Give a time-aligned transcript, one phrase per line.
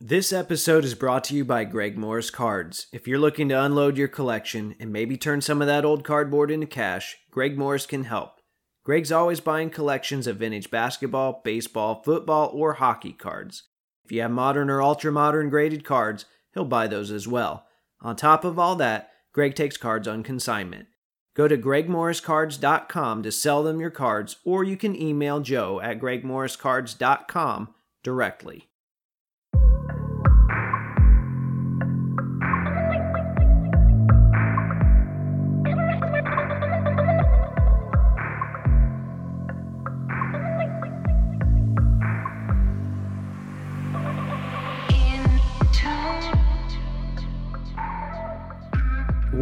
[0.00, 2.88] This episode is brought to you by Greg Morris Cards.
[2.92, 6.50] If you're looking to unload your collection and maybe turn some of that old cardboard
[6.50, 8.40] into cash, Greg Morris can help.
[8.82, 13.68] Greg's always buying collections of vintage basketball, baseball, football, or hockey cards.
[14.04, 17.64] If you have modern or ultra modern graded cards, he'll buy those as well.
[18.00, 20.88] On top of all that, Greg takes cards on consignment.
[21.34, 27.74] Go to gregmorriscards.com to sell them your cards, or you can email joe at gregmorriscards.com
[28.02, 28.68] directly.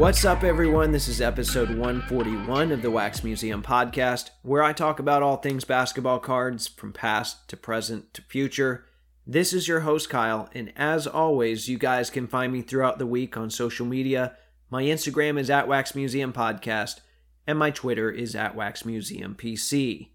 [0.03, 0.91] What's up, everyone?
[0.91, 5.63] This is episode 141 of the Wax Museum podcast, where I talk about all things
[5.63, 8.85] basketball cards from past to present to future.
[9.29, 13.07] This is your host, Kyle, and as always, you guys can find me throughout the
[13.07, 14.37] week on social media.
[14.71, 16.99] My Instagram is at Wax Museum Podcast,
[17.47, 20.09] and my Twitter is at Wax Museum PC.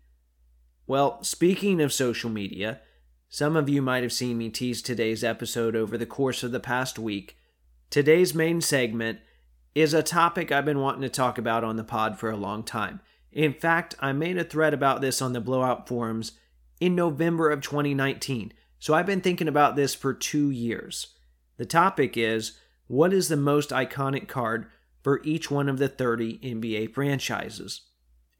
[0.85, 2.81] Well, speaking of social media,
[3.29, 6.59] some of you might have seen me tease today's episode over the course of the
[6.59, 7.37] past week.
[7.89, 9.19] Today's main segment
[9.77, 12.63] is a topic I've been wanting to talk about on the pod for a long
[12.63, 12.99] time.
[13.31, 16.31] In fact, I made a thread about this on the Blowout forums
[16.79, 21.13] in November of 2019, so I've been thinking about this for two years.
[21.57, 24.65] The topic is what is the most iconic card
[25.03, 27.81] for each one of the 30 NBA franchises?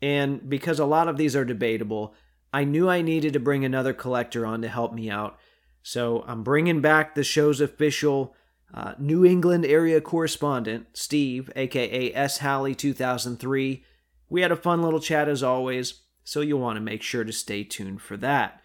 [0.02, 2.16] And because a lot of these are debatable,
[2.52, 5.38] I knew I needed to bring another collector on to help me out.
[5.84, 8.36] So I'm bringing back the show's official
[8.74, 12.40] uh, New England area correspondent, Steve, aka S.
[12.40, 13.84] Halley 2003.
[14.30, 17.32] We had a fun little chat as always, so you'll want to make sure to
[17.32, 18.62] stay tuned for that.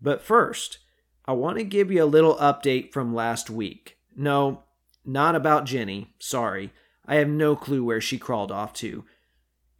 [0.00, 0.78] But first,
[1.24, 3.96] I want to give you a little update from last week.
[4.14, 4.64] No,
[5.04, 6.72] not about Jenny, sorry.
[7.06, 9.04] I have no clue where she crawled off to.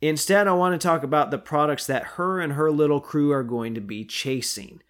[0.01, 3.43] Instead, I want to talk about the products that her and her little crew are
[3.43, 4.83] going to be chasing.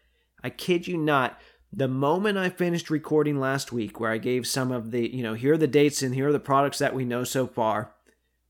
[0.43, 1.39] I kid you not,
[1.77, 5.35] the moment I finished recording last week, where I gave some of the, you know,
[5.35, 7.93] here are the dates and here are the products that we know so far,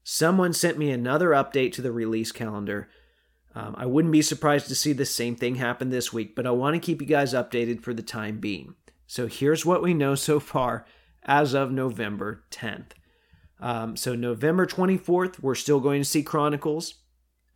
[0.03, 2.91] someone sent me another update to the release calendar.
[3.55, 6.51] Um, I wouldn't be surprised to see the same thing happen this week, but I
[6.51, 8.75] want to keep you guys updated for the time being.
[9.07, 10.85] So here's what we know so far
[11.23, 12.91] as of November 10th.
[13.59, 16.97] Um, so November 24th, we're still going to see Chronicles.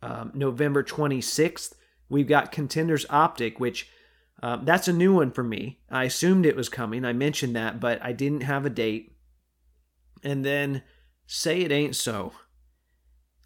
[0.01, 1.73] Um, November 26th,
[2.07, 3.87] we've got Contenders Optic, which
[4.41, 5.79] um, that's a new one for me.
[5.89, 7.03] I assumed it was coming.
[7.03, 9.15] I mentioned that, but I didn't have a date.
[10.23, 10.83] And then
[11.25, 12.33] say it ain't so.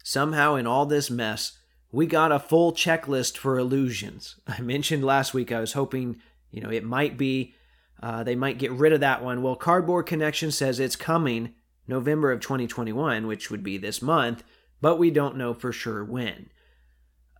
[0.02, 1.58] Somehow, in all this mess,
[1.90, 4.36] we got a full checklist for illusions.
[4.46, 7.54] I mentioned last week I was hoping, you know, it might be,
[8.02, 9.42] uh, they might get rid of that one.
[9.42, 11.54] Well, Cardboard Connection says it's coming
[11.88, 14.44] November of 2021, which would be this month,
[14.80, 16.50] but we don't know for sure when.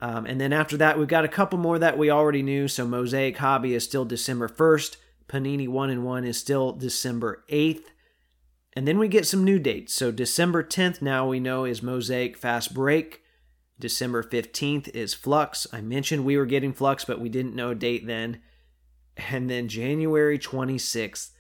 [0.00, 2.68] Um, and then after that, we've got a couple more that we already knew.
[2.68, 4.96] So Mosaic Hobby is still December 1st.
[5.28, 7.84] Panini 1 and 1 is still December 8th.
[8.74, 9.94] And then we get some new dates.
[9.94, 13.22] So December 10th now we know is Mosaic Fast Break.
[13.78, 15.66] December 15th is Flux.
[15.72, 18.40] I mentioned we were getting Flux, but we didn't know a date then.
[19.30, 21.30] And then January 26th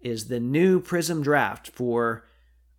[0.00, 2.24] is the new Prism Draft for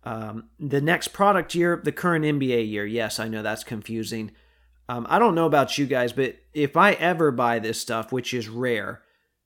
[0.04, 2.86] um, the next product year, the current NBA year.
[2.86, 4.32] Yes, I know that's confusing.
[4.90, 8.34] Um, I don't know about you guys, but if I ever buy this stuff, which
[8.34, 9.02] is rare,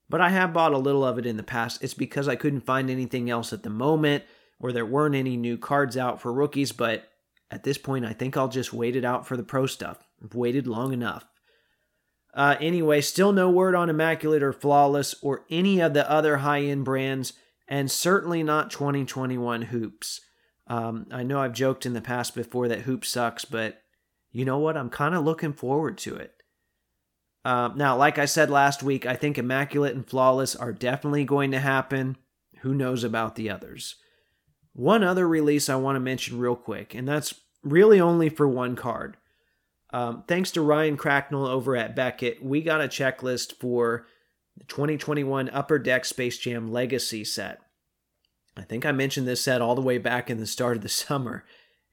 [0.09, 2.63] but I have bought a little of it in the past, it's because I couldn't
[2.63, 4.25] find anything else at the moment
[4.59, 6.73] or there weren't any new cards out for rookies.
[6.73, 7.11] But
[7.51, 9.99] at this point, I think I'll just wait it out for the pro stuff.
[10.25, 11.27] I've waited long enough.
[12.33, 16.63] Uh, anyway, still no word on Immaculate or Flawless or any of the other high
[16.63, 17.35] end brands,
[17.69, 20.23] and certainly not 2021 Hoops.
[20.69, 23.83] Um, I know I've joked in the past before that Hoops sucks, but
[24.35, 24.77] you know what?
[24.77, 26.43] I'm kind of looking forward to it.
[27.45, 31.53] Uh, now, like I said last week, I think Immaculate and Flawless are definitely going
[31.53, 32.17] to happen.
[32.63, 33.95] Who knows about the others?
[34.73, 38.75] One other release I want to mention real quick, and that's really only for one
[38.75, 39.17] card.
[39.93, 44.09] Um, thanks to Ryan Cracknell over at Beckett, we got a checklist for
[44.57, 47.61] the 2021 Upper Deck Space Jam Legacy set.
[48.57, 50.89] I think I mentioned this set all the way back in the start of the
[50.89, 51.45] summer.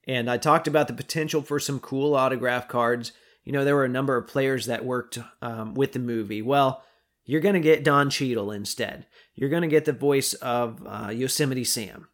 [0.08, 3.12] And I talked about the potential for some cool autograph cards.
[3.44, 6.42] You know, there were a number of players that worked um, with the movie.
[6.42, 6.84] Well,
[7.26, 9.06] you're going to get Don Cheadle instead.
[9.36, 12.08] You're going to get the voice of uh, Yosemite Sam.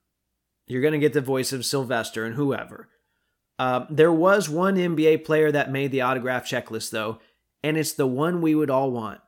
[0.68, 2.90] You're going to get the voice of Sylvester and whoever.
[3.58, 7.20] Uh, there was one NBA player that made the autograph checklist, though,
[7.64, 9.22] and it's the one we would all want.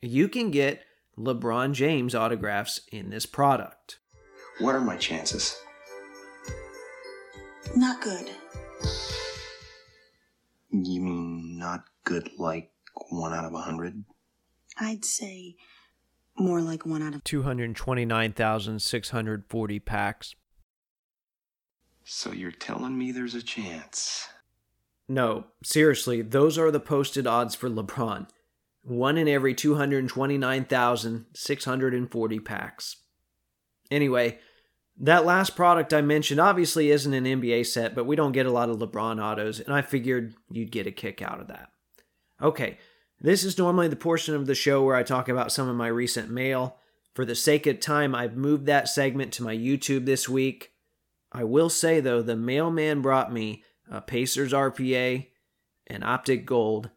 [0.00, 0.82] You can get
[1.18, 3.98] LeBron James autographs in this product.
[4.58, 5.58] What are my chances?
[7.76, 8.30] Not good.
[10.70, 12.70] You mean not good like
[13.10, 14.04] one out of a hundred?
[14.78, 15.56] I'd say
[16.36, 20.34] more like one out of 229,640 packs.
[22.04, 24.28] So you're telling me there's a chance?
[25.08, 28.28] No, seriously, those are the posted odds for LeBron.
[28.82, 32.96] One in every 229,640 packs.
[33.90, 34.38] Anyway,
[34.98, 38.52] that last product I mentioned obviously isn't an NBA set, but we don't get a
[38.52, 41.70] lot of LeBron autos, and I figured you'd get a kick out of that.
[42.40, 42.78] Okay,
[43.20, 45.88] this is normally the portion of the show where I talk about some of my
[45.88, 46.76] recent mail.
[47.14, 50.72] For the sake of time, I've moved that segment to my YouTube this week.
[51.32, 55.28] I will say, though, the mailman brought me a Pacers RPA,
[55.86, 56.90] an Optic Gold,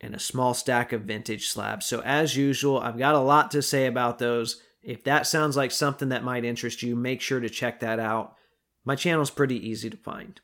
[0.00, 1.86] and a small stack of vintage slabs.
[1.86, 4.60] So, as usual, I've got a lot to say about those.
[4.84, 8.36] If that sounds like something that might interest you, make sure to check that out.
[8.84, 10.38] My channel's pretty easy to find.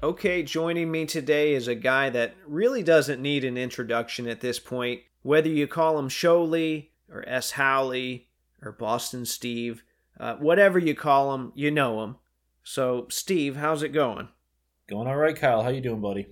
[0.03, 4.57] Okay, joining me today is a guy that really doesn't need an introduction at this
[4.57, 5.01] point.
[5.21, 7.51] Whether you call him Sholey or S.
[7.51, 8.27] Howley
[8.61, 9.83] or Boston Steve,
[10.19, 12.15] uh, whatever you call him, you know him.
[12.63, 14.29] So, Steve, how's it going?
[14.87, 15.63] Going all right, Kyle.
[15.63, 16.27] How you doing, buddy?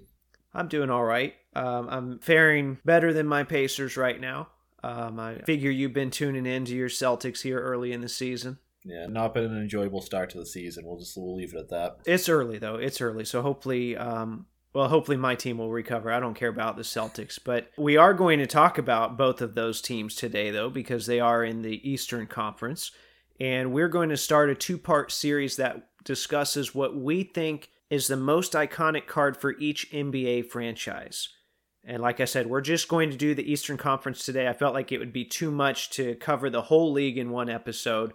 [0.53, 1.33] I'm doing all right.
[1.55, 4.49] Um, I'm faring better than my Pacers right now.
[4.83, 8.59] Um, I figure you've been tuning in to your Celtics here early in the season.
[8.85, 10.85] Yeah, not been an enjoyable start to the season.
[10.85, 11.97] We'll just we'll leave it at that.
[12.05, 12.75] It's early though.
[12.75, 16.11] It's early, so hopefully, um, well, hopefully my team will recover.
[16.11, 19.55] I don't care about the Celtics, but we are going to talk about both of
[19.55, 22.91] those teams today, though, because they are in the Eastern Conference,
[23.39, 28.17] and we're going to start a two-part series that discusses what we think is the
[28.17, 31.29] most iconic card for each NBA franchise.
[31.83, 34.47] And like I said, we're just going to do the Eastern Conference today.
[34.47, 37.49] I felt like it would be too much to cover the whole league in one
[37.49, 38.13] episode.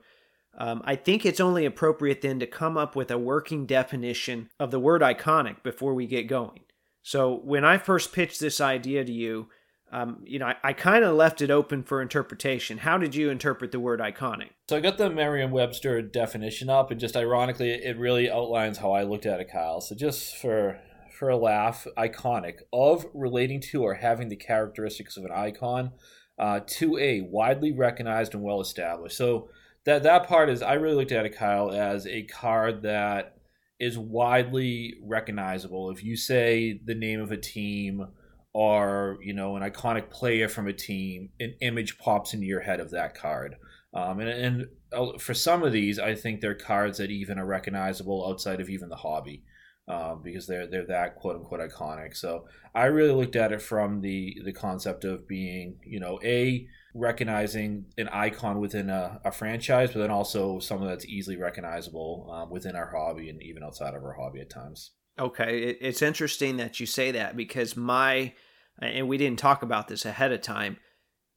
[0.56, 4.71] Um, I think it's only appropriate then to come up with a working definition of
[4.71, 6.61] the word iconic before we get going.
[7.03, 9.49] So when I first pitched this idea to you,
[9.93, 12.79] um, you know, I, I kind of left it open for interpretation.
[12.79, 14.51] How did you interpret the word iconic?
[14.69, 19.05] So I got the Merriam-Webster definition up, and just ironically, it really outlines how I
[19.05, 19.81] looked at it, Kyle.
[19.81, 20.81] So just for
[21.17, 25.93] for a laugh, iconic of relating to or having the characteristics of an icon,
[26.41, 29.17] uh, to a widely recognized and well established.
[29.17, 29.49] So
[29.85, 33.37] that that part is I really looked at it, Kyle, as a card that
[33.79, 35.91] is widely recognizable.
[35.91, 38.07] If you say the name of a team
[38.53, 42.81] or you know an iconic player from a team, an image pops into your head
[42.81, 43.57] of that card.
[43.93, 47.47] Um, and, and uh, for some of these, I think they're cards that even are
[47.47, 49.45] recognizable outside of even the hobby.
[49.87, 52.17] Um, because they're they're that quote unquote iconic.
[52.17, 56.67] So I really looked at it from the the concept of being you know a
[56.95, 62.51] recognizing an icon within a, a franchise, but then also someone that's easily recognizable um,
[62.51, 64.93] within our hobby and even outside of our hobby at times.
[65.19, 68.33] Okay, it's interesting that you say that because my
[68.81, 70.79] and we didn't talk about this ahead of time.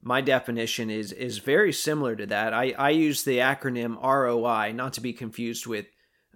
[0.02, 2.54] My definition is is very similar to that.
[2.54, 5.86] I, I use the acronym ROI, not to be confused with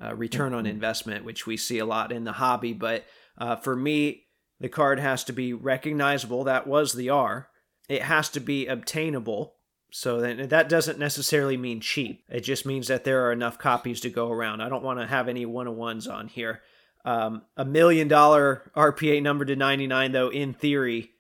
[0.01, 0.71] uh, return on mm-hmm.
[0.71, 2.73] investment, which we see a lot in the hobby.
[2.73, 3.05] But
[3.37, 4.25] uh, for me,
[4.59, 6.43] the card has to be recognizable.
[6.43, 7.49] That was the R
[7.91, 9.55] it has to be obtainable.
[9.93, 12.23] So that that doesn't necessarily mean cheap.
[12.29, 14.61] It just means that there are enough copies to go around.
[14.61, 16.61] I don't want to have any one on ones on here.
[17.03, 21.11] Um, a million dollar RPA number to 99, though, in theory,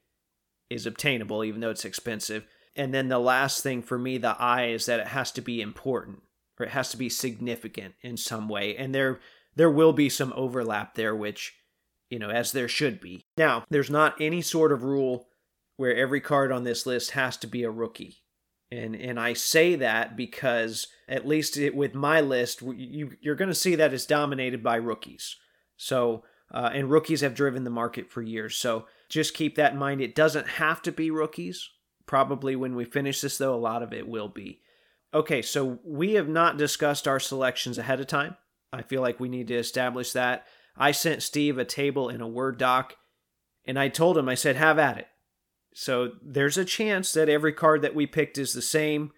[0.69, 2.45] is obtainable, even though it's expensive.
[2.75, 5.61] And then the last thing for me, the I, is that it has to be
[5.61, 6.21] important
[6.57, 8.77] or it has to be significant in some way.
[8.77, 9.19] And there
[9.55, 11.55] there will be some overlap there, which,
[12.09, 13.25] you know, as there should be.
[13.35, 15.27] Now, there's not any sort of rule
[15.77, 18.17] where every card on this list has to be a rookie.
[18.71, 23.49] And and I say that because at least it, with my list, you you're going
[23.49, 25.35] to see that it's dominated by rookies.
[25.75, 26.23] So
[26.53, 28.55] uh, and rookies have driven the market for years.
[28.55, 30.01] So just keep that in mind.
[30.01, 31.69] It doesn't have to be rookies.
[32.05, 34.61] Probably when we finish this, though, a lot of it will be.
[35.13, 38.35] Okay, so we have not discussed our selections ahead of time.
[38.73, 40.45] I feel like we need to establish that.
[40.77, 42.95] I sent Steve a table in a Word doc,
[43.65, 45.07] and I told him, I said, have at it.
[45.73, 49.11] So there's a chance that every card that we picked is the same.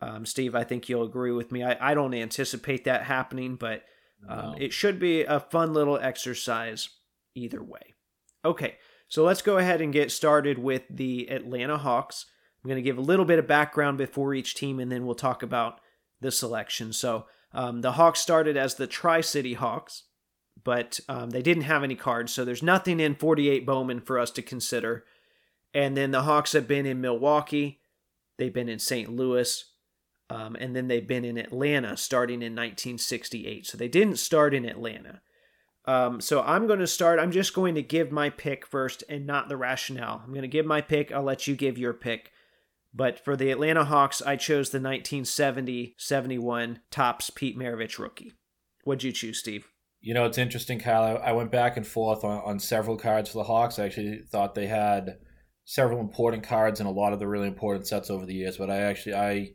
[0.00, 1.62] Um, Steve, I think you'll agree with me.
[1.62, 3.84] I, I don't anticipate that happening, but
[4.28, 4.54] um, No.
[4.58, 6.88] it should be a fun little exercise
[7.34, 7.94] either way.
[8.44, 8.76] Okay,
[9.08, 12.26] so let's go ahead and get started with the Atlanta Hawks.
[12.64, 15.14] I'm going to give a little bit of background before each team, and then we'll
[15.14, 15.80] talk about
[16.20, 16.92] the selection.
[16.92, 20.04] So um, the Hawks started as the Tri City Hawks,
[20.64, 24.30] but um, they didn't have any cards, so there's nothing in 48 Bowman for us
[24.32, 25.04] to consider.
[25.74, 27.80] And then the Hawks have been in Milwaukee,
[28.38, 29.10] they've been in St.
[29.10, 29.64] Louis,
[30.28, 33.66] um, and then they've been in Atlanta starting in 1968.
[33.66, 35.20] So they didn't start in Atlanta.
[35.84, 37.18] Um, so I'm going to start.
[37.18, 40.22] I'm just going to give my pick first and not the rationale.
[40.24, 41.10] I'm going to give my pick.
[41.10, 42.30] I'll let you give your pick.
[42.94, 48.32] But for the Atlanta Hawks, I chose the 1970 71 Topps Pete Maravich rookie.
[48.84, 49.68] What'd you choose, Steve?
[50.00, 51.20] You know, it's interesting, Kyle.
[51.22, 53.78] I, went back and forth on, on several cards for the Hawks.
[53.78, 55.18] I actually thought they had
[55.64, 58.70] several important cards in a lot of the really important sets over the years, but
[58.70, 59.50] I actually I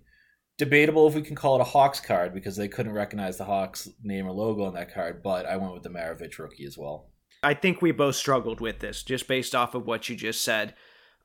[0.58, 3.88] debatable if we can call it a Hawks card because they couldn't recognize the Hawks
[4.04, 7.12] name or logo on that card, but I went with the Maravich rookie as well.
[7.44, 10.74] I think we both struggled with this just based off of what you just said.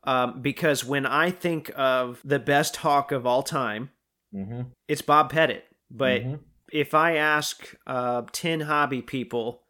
[0.04, 3.90] Um, because when I think of the best Hawk of all time,
[4.34, 4.62] Mm-hmm.
[4.88, 5.64] it's Bob Pettit.
[5.90, 6.40] But Mhm.
[6.72, 9.61] if I ask uh, 10 hobby people,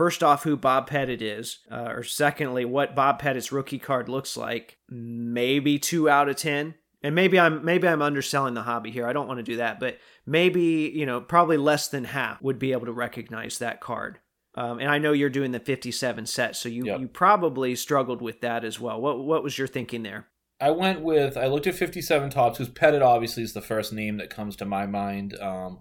[0.00, 4.34] first off, who Bob Pettit is, uh, or secondly, what Bob Pettit's rookie card looks
[4.34, 6.74] like, maybe two out of 10.
[7.02, 9.06] And maybe I'm maybe I'm underselling the hobby here.
[9.06, 12.58] I don't want to do that, but maybe you know probably less than half would
[12.58, 14.20] be able to recognize that card.
[14.54, 17.00] Um, and I know you're doing the 57 set, so you Yep.
[17.00, 19.00] you probably struggled with that as well.
[19.00, 20.28] What what was your thinking there?
[20.60, 24.16] I went with I looked at 57 tops because Pettit obviously is the first name
[24.18, 25.38] that comes to my mind.
[25.40, 25.80] Um,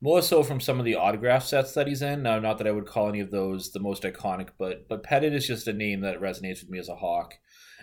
[0.00, 2.22] more so from some of the autograph sets that he's in.
[2.22, 5.32] Now, not that I would call any of those the most iconic, but but Pettit
[5.32, 7.34] is just a name that resonates with me as a Hawk.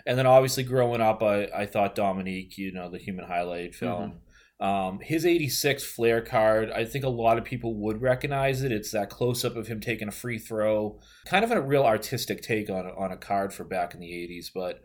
[0.06, 4.20] And then obviously growing up, I, I thought Dominique, you know, the Human Highlight film.
[4.60, 8.70] Um, his 86 Fleer card, I think a lot of people would recognize it.
[8.70, 12.42] It's that close up of him taking a free throw, kind of a real artistic
[12.42, 14.46] take on, on a card for back in the 80s.
[14.54, 14.82] But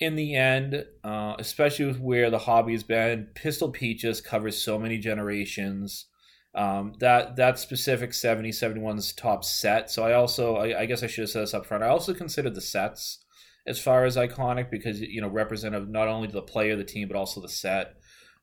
[0.00, 4.62] in the end, uh, especially with where the hobby has been, Pistol Pete just covers
[4.62, 6.06] so many generations.
[6.54, 9.90] Um, that that specific 70 71's top set.
[9.90, 11.82] So I also, I, I guess I should have said this up front.
[11.82, 13.24] I also considered the sets
[13.66, 17.16] as far as iconic because you know representative not only the player, the team, but
[17.16, 17.96] also the set.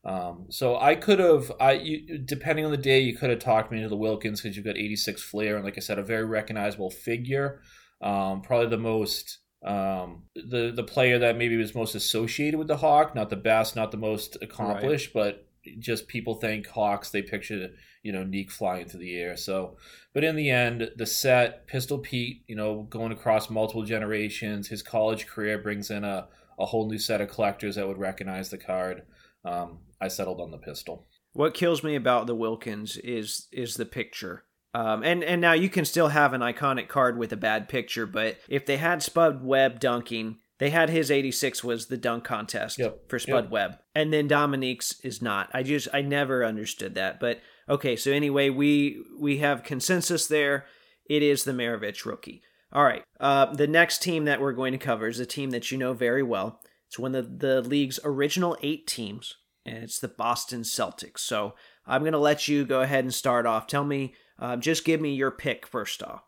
[0.04, 3.70] Um, so I could have, I you, depending on the day, you could have talked
[3.70, 6.24] me into the Wilkins because you've got 86 Fleer and like I said, a very
[6.24, 7.60] recognizable figure.
[8.00, 12.78] Um, probably the most um, the the player that maybe was most associated with the
[12.78, 15.46] Hawk, not the best, not the most accomplished, but
[15.78, 17.70] just people think Hawks, they picture
[18.02, 19.36] you know Nique flying through the air.
[19.36, 19.76] So,
[20.12, 24.82] but in the end, the set Pistol Pete, you know, going across multiple generations, his
[24.82, 26.28] college career brings in a
[26.58, 29.02] a whole new set of collectors that would recognize the card.
[29.44, 31.06] Um, I settled on the pistol.
[31.32, 34.44] What kills me about the Wilkins is is the picture.
[34.74, 38.06] Um, and and now you can still have an iconic card with a bad picture,
[38.06, 42.78] but if they had Spud Webb dunking, they had his 86 was the dunk contest
[42.78, 43.08] Yep.
[43.08, 43.50] for Spud Yep.
[43.50, 45.50] Webb, and then Dominique's is not.
[45.52, 47.18] I just I never understood that.
[47.18, 50.64] But okay, so anyway, we we have consensus there.
[51.10, 52.42] It is the Maravich rookie.
[52.72, 53.02] All right.
[53.18, 55.94] Uh, the next team that we're going to cover is a team that you know
[55.94, 56.60] very well.
[56.86, 59.34] It's one of the league's original eight teams,
[59.66, 61.18] and it's the Boston Celtics.
[61.18, 61.54] So
[61.86, 63.66] I'm going to let you go ahead and start off.
[63.66, 66.22] Tell me, um, just give me your pick first off.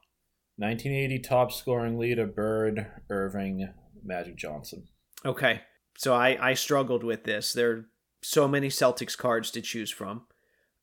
[0.57, 3.73] 1980 top scoring leader Bird, Erving,
[4.05, 4.85] Magic Johnson.
[5.25, 5.63] Okay.
[5.97, 7.53] So I, I struggled with this.
[7.53, 7.85] There are
[8.23, 10.23] so many Celtics cards to choose from.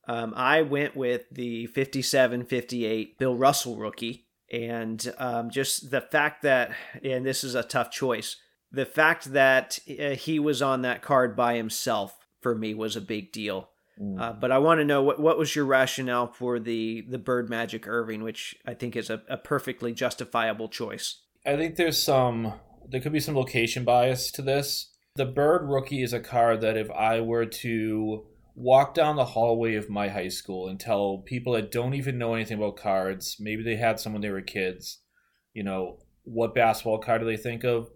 [0.07, 4.27] Um, I went with the 57 58 Bill Russell rookie.
[4.51, 6.71] And um, just the fact that,
[7.03, 8.35] and this is a tough choice,
[8.71, 13.01] the fact that uh, he was on that card by himself for me was a
[13.01, 13.69] big deal.
[14.19, 17.51] Uh, but I want to know what what was your rationale for the the Bird
[17.51, 21.17] Magic Erving, which I think is a, a perfectly justifiable choice.
[21.45, 22.53] I think there's some
[22.91, 24.91] there could be some location bias to this.
[25.15, 29.75] The Bird rookie is a card that if I were to walk down the hallway
[29.75, 33.63] of my high school and tell people that don't even know anything about cards, maybe
[33.63, 34.99] they had some when they were kids,
[35.53, 37.89] you know, what basketball card do they think of?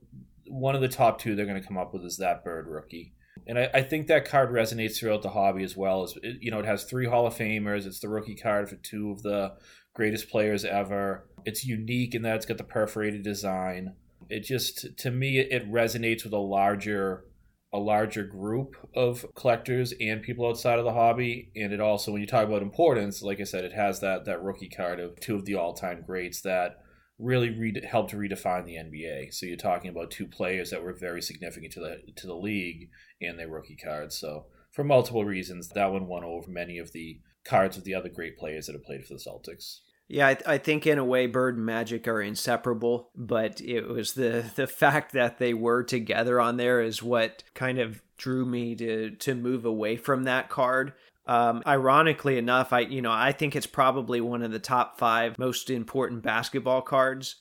[0.48, 3.14] One of the top two they're going to come up with is that Bird rookie.
[3.48, 6.04] And I, I think that card resonates throughout the hobby as well.
[6.04, 7.86] As it, you know, it has three Hall of Famers.
[7.86, 9.54] It's the rookie card for two of the
[9.94, 11.28] greatest players ever.
[11.46, 13.94] It's unique in that it's got the perforated design.
[14.30, 17.26] It just to me it resonates with a larger
[17.74, 21.52] a larger group of collectors and people outside of the hobby.
[21.56, 24.44] And it also when you talk about importance like i said it has that that
[24.44, 26.78] rookie card of two of the all-time greats that
[27.18, 31.22] really re- helped redefine the nba so you're talking about two players that were very
[31.22, 32.90] significant to the to the league
[33.22, 34.18] and their rookie cards.
[34.18, 38.10] So for multiple reasons that one won over many of the cards of the other
[38.10, 41.26] great players that have played for the celtics Yeah, I, I think in a way,
[41.26, 46.40] Bird and Magic are inseparable, but it was the the fact that they were together
[46.40, 50.94] on there is what kind of drew me to to move away from that card.
[51.26, 55.40] Um, ironically enough, I you know I think it's probably one of the top five
[55.40, 57.38] most important basketball cards,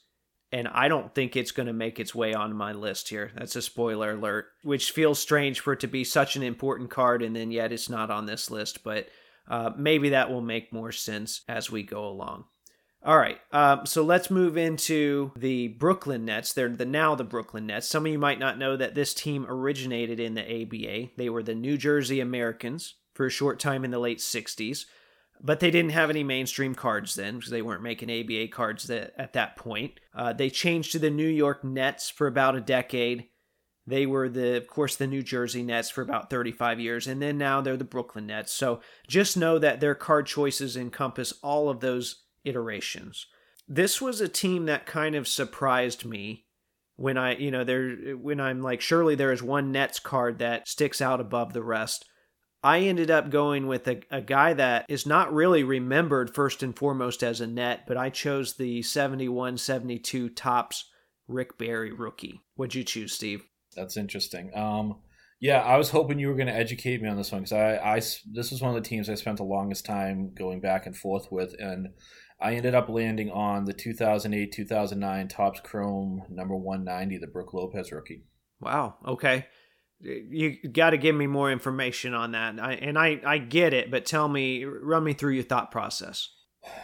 [0.50, 3.30] and I don't think it's going to make its way on my list here.
[3.36, 7.22] That's a spoiler alert, which feels strange for it to be such an important card,
[7.22, 8.82] and then yet it's not on this list.
[8.82, 9.08] But
[9.48, 12.46] uh, maybe that will make more sense as we go along.
[13.04, 16.54] All right, um, so let's move into the Brooklyn Nets.
[16.54, 17.86] They're the now the Brooklyn Nets.
[17.86, 21.10] Some of you might not know that this team originated in the ABA.
[21.18, 24.86] They were the New Jersey Americans for a short time in the late '60s,
[25.38, 29.12] but they didn't have any mainstream cards then because they weren't making ABA cards that,
[29.18, 30.00] at that point.
[30.14, 33.26] Uh, they changed to the New York Nets for about a decade.
[33.86, 37.36] They were the, of course, the New Jersey Nets for about 35 years, and then
[37.36, 38.50] now they're the Brooklyn Nets.
[38.50, 43.26] So just know that their card choices encompass all of those iterations.
[43.66, 46.44] This was a team that kind of surprised me
[46.96, 50.68] when I, you know, there when I'm like, surely there is one Nets card that
[50.68, 52.04] sticks out above the rest.
[52.62, 56.76] I ended up going with a, a guy that is not really remembered first and
[56.76, 60.90] foremost as a net, but I chose the 71 72 Topps
[61.28, 62.40] Rick Barry rookie.
[62.54, 63.44] What'd you choose, Steve?
[63.76, 64.50] That's interesting.
[64.56, 64.96] Um,
[65.40, 67.76] yeah, I was hoping you were going to educate me on this one because I,
[67.76, 67.96] I,
[68.32, 71.30] this was one of the teams I spent the longest time going back and forth
[71.30, 71.88] with, and
[72.44, 77.90] I ended up landing on the 2008 2009 Topps Chrome number 190, the Brooke Lopez
[77.90, 78.24] rookie.
[78.60, 78.96] Wow.
[79.06, 79.46] Okay.
[80.00, 82.60] You got to give me more information on that.
[82.60, 86.28] I, and I, I get it, but tell me, run me through your thought process.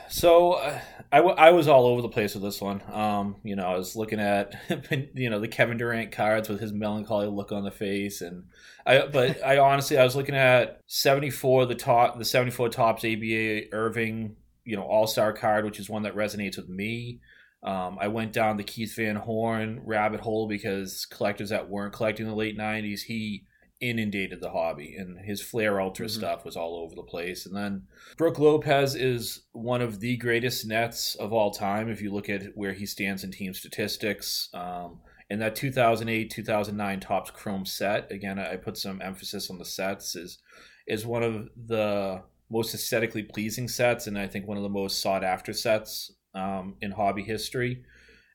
[0.09, 0.81] So uh,
[1.13, 2.83] I, w- I was all over the place with this one.
[2.91, 4.55] Um, you know, I was looking at
[5.15, 8.45] you know the Kevin Durant cards with his melancholy look on the face, and
[8.87, 12.69] I but I honestly I was looking at seventy four the top the seventy four
[12.69, 17.21] Topps ABA Erving you know All Star card, which is one that resonates with me.
[17.63, 22.27] Um, I went down the Keith Van Horn rabbit hole because collectors that weren't collecting
[22.27, 23.45] in the late '90s, he
[23.81, 26.19] inundated the hobby and his Fleer Ultra mm-hmm.
[26.19, 27.47] stuff was all over the place.
[27.47, 27.85] And then
[28.17, 32.43] Brooke Lopez is one of the greatest nets of all time if you look at
[32.55, 34.51] where he stands in team statistics.
[34.53, 39.65] Um, and that 2008 2009 Topps Chrome set, again, I put some emphasis on the
[39.65, 40.39] sets, is
[40.87, 45.01] is one of the most aesthetically pleasing sets and I think one of the most
[45.01, 47.85] sought after sets um, in hobby history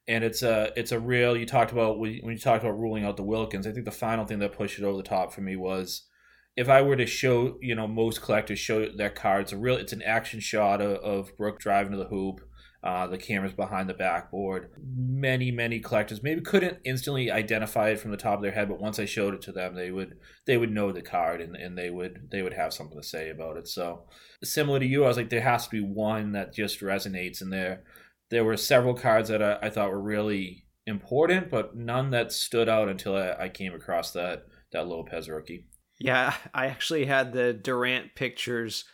[0.08, 1.36] and it's a it's a real.
[1.36, 3.66] You talked about when you talked about ruling out the Wilkins.
[3.66, 6.04] I think the final thing that pushed it over the top for me was
[6.56, 9.52] if I were to show, you know, most collectors show their cards.
[9.52, 12.42] A real, it's an action shot of, of Brooke driving to the hoop.
[12.86, 14.70] Uh, the cameras behind the backboard.
[14.80, 18.80] Many, many collectors maybe couldn't instantly identify it from the top of their head, but
[18.80, 21.76] once I showed it to them, they would they would know the card and, and
[21.76, 23.68] they would they would have something to say about it.
[23.68, 24.04] So
[24.44, 27.52] similar to you, I was like, there has to be one that just resonates, and
[27.52, 27.82] there
[28.30, 32.70] there were several cards that I, I, thought were really important, but none that stood
[32.70, 35.66] out until I, I came across that that Lopez rookie.
[36.00, 38.86] Yeah, I actually had the Durant pictures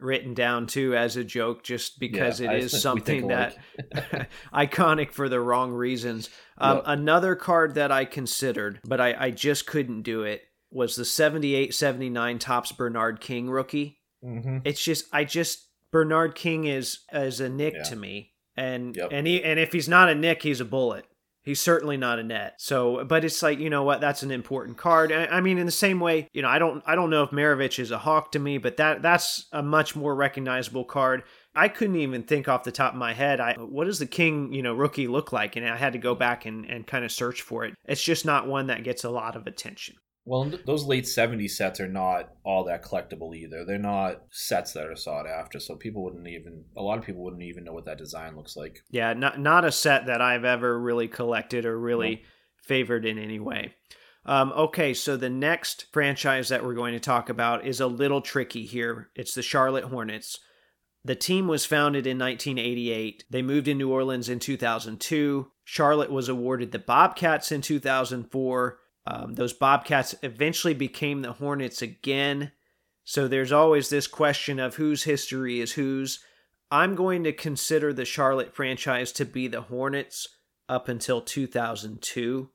[0.00, 3.56] written down too as a joke just because yeah, it is something that
[4.54, 6.30] iconic for the wrong reasons.
[6.58, 6.84] Um, yep.
[6.86, 11.74] Another card that I considered, but I, I just couldn't do it, was the 78
[11.74, 14.00] 79 Topps Bernard King rookie.
[14.24, 14.58] Mm-hmm.
[14.64, 17.82] It's just, I just, Bernard King is as a Knick yeah.
[17.84, 19.08] to me and yep.
[19.10, 21.06] and he and if he's not a Knick, he's a bullet.
[21.42, 22.54] He's certainly not a net.
[22.58, 24.00] So, but it's like you know what?
[24.00, 25.10] That's an important card.
[25.10, 27.78] I mean, in the same way, you know, I don't I don't know if Maravich
[27.78, 31.22] is a hawk to me, but that that's a much more recognizable card.
[31.54, 33.40] I couldn't even think off the top of my head.
[33.40, 35.56] I what does the king you know rookie look like?
[35.56, 37.74] And I had to go back and and kind of search for it.
[37.86, 39.96] It's just not one that gets a lot of attention.
[40.30, 43.64] Well, those late 70s sets are not all that collectible either.
[43.64, 47.24] They're not sets that are sought after, so people wouldn't even a lot of people
[47.24, 48.78] wouldn't even know what that design looks like.
[48.90, 52.20] Yeah, not not a set that I've ever really collected or really no.
[52.62, 53.74] favored in any way.
[54.24, 58.20] Um, okay, so the next franchise that we're going to talk about is a little
[58.20, 59.10] tricky here.
[59.16, 60.38] It's the Charlotte Hornets.
[61.04, 63.24] The team was founded in 1988.
[63.28, 65.50] They moved in New Orleans in 2002.
[65.64, 68.78] Charlotte was awarded the Bobcats in 2004
[69.10, 72.52] um, those Bobcats eventually became the Hornets again.
[73.04, 76.20] So there's always this question of whose history is whose.
[76.70, 80.28] I'm going to consider the Charlotte franchise to be the Hornets.
[80.68, 82.48] up until 2002,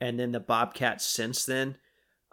[0.00, 1.76] and then the Bobcats since then.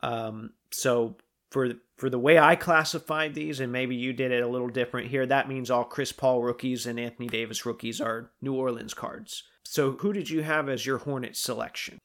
[0.01, 1.17] Um, so
[1.51, 5.09] for for the way I classified these, and maybe you did it a little different
[5.09, 9.43] here, that means all Chris Paul rookies and Anthony Davis rookies are New Orleans cards.
[9.63, 11.99] So who did you have as your Hornet selection?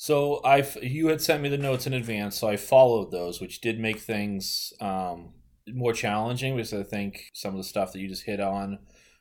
[0.00, 3.60] So I, you had sent me the notes in advance, so I followed those, which
[3.60, 5.34] did make things um,
[5.70, 8.78] more challenging because I think some of the stuff that you just hit on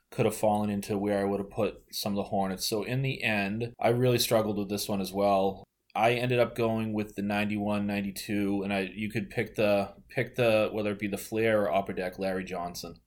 [0.10, 2.65] could have fallen into where I would have put some of the Hornets.
[2.65, 5.65] So in the end, I really struggled with this one as well.
[5.96, 10.36] I ended up going with the 91, 92, and I you could pick the pick
[10.36, 13.02] the whether it be the Fleer or Upper Deck Larry Johnson.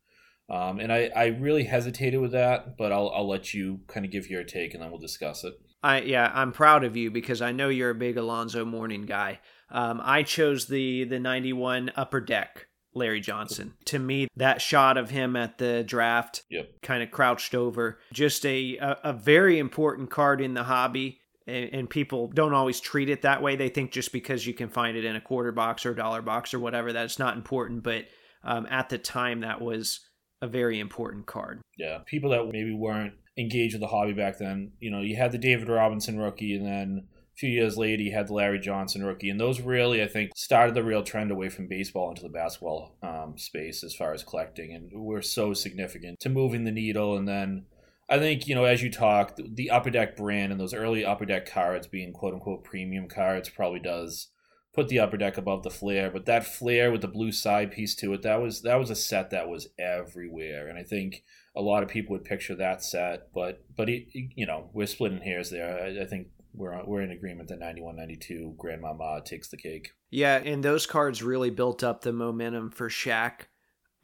[0.52, 4.12] Um, and I, I really hesitated with that, but I'll, I'll let you kind of
[4.12, 5.54] give your take and then we'll discuss it.
[5.82, 9.40] I yeah, I'm proud of you because I know you're a big Alonzo Mourning guy.
[9.70, 13.72] Um, I chose the the 91 Upper Deck Larry Johnson.
[13.86, 16.70] To me, that shot of him at the draft, yep.
[16.82, 21.70] kind of crouched over, just a, a, a very important card in the hobby and,
[21.72, 23.56] and, people don't always treat it that way.
[23.56, 26.54] They think just because you can find it in a quarter box or dollar box
[26.54, 27.82] or whatever, that it's not important.
[27.82, 28.04] But
[28.44, 30.00] um, at the time, that was
[30.42, 31.62] a very important card.
[31.78, 35.33] Yeah, people that maybe weren't engaged with the hobby back then, you know, you had
[35.33, 39.05] the David Robinson rookie, and then a few years later, you had the Larry Johnson
[39.05, 42.28] rookie, and those really, I think, started the real trend away from baseball into the
[42.28, 47.16] basketball um, space as far as collecting, and were so significant to moving the needle,
[47.16, 47.64] and then
[48.09, 51.24] I think, you know, as you talk, the Upper Deck brand and those early Upper
[51.24, 54.28] Deck cards being quote unquote premium cards probably does
[54.74, 56.11] put the Upper Deck above the Fleer.
[56.11, 58.96] But that Fleer with the blue side piece to it, that was that was a
[58.96, 60.68] set that was everywhere.
[60.68, 63.32] And I think a lot of people would picture that set.
[63.35, 65.82] But, but it, you know, we're splitting hairs there.
[65.82, 69.90] I, I think we're we're in agreement that 91 92 Grandmama takes the cake.
[70.11, 73.46] Yeah, and those cards really built up the momentum for Shaq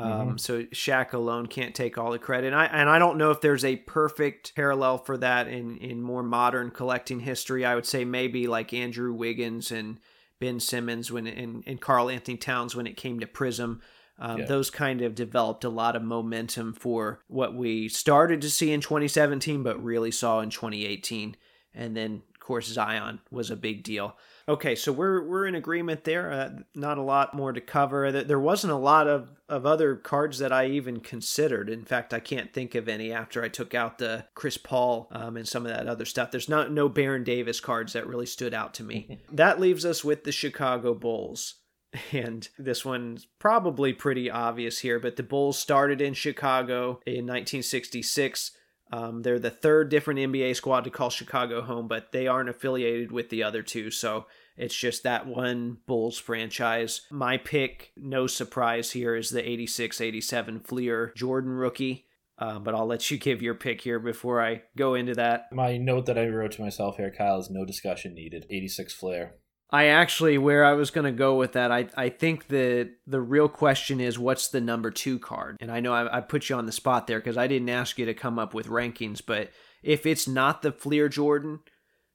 [0.01, 0.37] um, mm-hmm.
[0.37, 2.49] So Shaq alone can't take all the credit.
[2.49, 6.01] And I, and I don't know if there's a perfect parallel for that in, in
[6.01, 7.65] more modern collecting history.
[7.65, 9.99] I would say maybe like Andrew Wiggins and
[10.41, 13.81] Ben Simmons when and, and Karl-Anthony Towns when it came to Prism.
[14.19, 14.47] Um, yeah.
[14.47, 18.81] Those kind of developed a lot of momentum for what we started to see in
[18.81, 21.37] 2017, but really saw in 2018.
[21.73, 24.17] And then, of course, Zion was a big deal.
[24.49, 26.33] Okay, so we're we're in agreement there.
[26.33, 28.11] Uh, not a lot more to cover.
[28.11, 31.69] There wasn't a lot of, of other cards that I even considered.
[31.69, 35.37] In fact, I can't think of any after I took out the Chris Paul um,
[35.37, 36.31] and some of that other stuff.
[36.31, 39.19] There's not no Baron Davis cards that really stood out to me.
[39.33, 41.57] that leaves us with the Chicago Bulls.
[42.13, 48.51] And this one's probably pretty obvious here, but the Bulls started in Chicago in 1966.
[48.91, 53.13] Um, they're the third different NBA squad to call Chicago home, but they aren't affiliated
[53.13, 53.91] with the other two.
[53.91, 57.03] So it's just that one Bulls franchise.
[57.11, 62.07] My pick, no surprise here, is the 86 87 Fleer Jordan rookie.
[62.39, 65.47] Uh, but I'll let you give your pick here before I go into that.
[65.53, 68.47] My note that I wrote to myself here, Kyle, is no discussion needed.
[68.49, 69.35] 86 Fleer.
[69.71, 73.21] I actually, where I was going to go with that, I, I think that the
[73.21, 75.59] real question is what's the number two card?
[75.61, 77.99] And I know I, I put you on the spot there because I didn't ask
[77.99, 79.51] you to come up with rankings, but
[79.83, 81.61] if it's not the Fleer Jordan,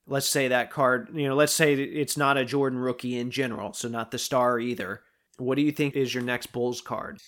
[0.08, 3.74] let's say that card, you know, let's say it's not a Jordan rookie in general,
[3.74, 5.02] so not the star either.
[5.38, 7.20] What do you think is your next Bulls card?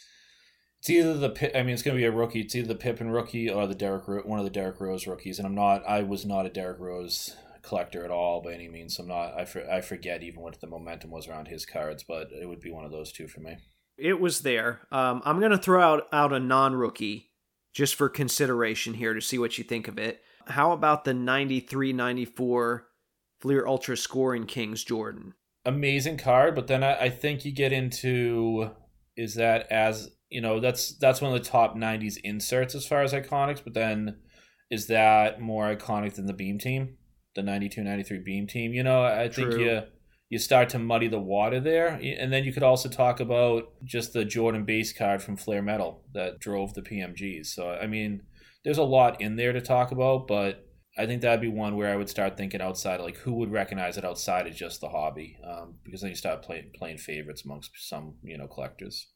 [0.79, 2.41] It's either the I mean, it's going to be a rookie.
[2.41, 5.39] It's either the Pippen rookie or the Derrick one of the Derrick Rose rookies.
[5.39, 5.83] And I'm not.
[5.87, 7.35] I was not a Derrick Rose
[7.65, 8.97] collector at all by any means.
[8.99, 9.33] I'm not.
[9.37, 12.61] I, for, I forget even what the momentum was around his cards, but it would
[12.61, 13.57] be one of those two for me.
[13.97, 14.81] It was there.
[14.91, 17.31] Um, I'm going to throw out out a non rookie
[17.73, 20.21] just for consideration here to see what you think of it.
[20.47, 22.87] How about the 93 94
[23.41, 25.33] Fleer Ultra Scoring Kings Jordan?
[25.65, 28.69] Amazing card, but then I, I think you get into
[29.17, 33.01] is that as you know that's that's one of the top 90s inserts as far
[33.01, 34.17] as iconics but then
[34.69, 36.97] is that more iconic than the beam team
[37.35, 39.51] the 92 93 beam team you know i True.
[39.51, 39.81] think you
[40.29, 44.13] you start to muddy the water there and then you could also talk about just
[44.13, 48.21] the jordan base card from Fleer Metal that drove the pmgs so i mean
[48.65, 50.67] there's a lot in there to talk about, but
[50.97, 53.97] I think that'd be one where I would start thinking outside, like who would recognize
[53.97, 57.71] it outside of just the hobby, um, because then you start playing playing favorites amongst
[57.75, 59.07] some you know collectors.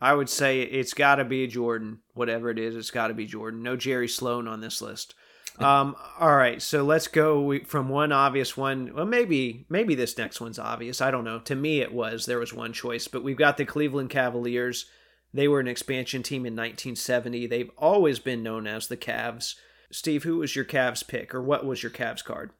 [0.00, 2.76] I would say it's got to be Jordan, whatever it is.
[2.76, 3.62] It's got to be Jordan.
[3.62, 5.14] No Jerry Sloan on this list.
[5.60, 8.92] Um, all right, so let's go from one obvious one.
[8.94, 11.00] Well, maybe maybe this next one's obvious.
[11.00, 11.40] I don't know.
[11.40, 12.26] To me, it was.
[12.26, 14.86] There was one choice, but we've got the Cleveland Cavaliers.
[15.34, 17.46] They were an expansion team in 1970.
[17.46, 19.56] They've always been known as the Cavs.
[19.90, 22.50] Steve, who was your Cavs pick, or what was your Cavs card?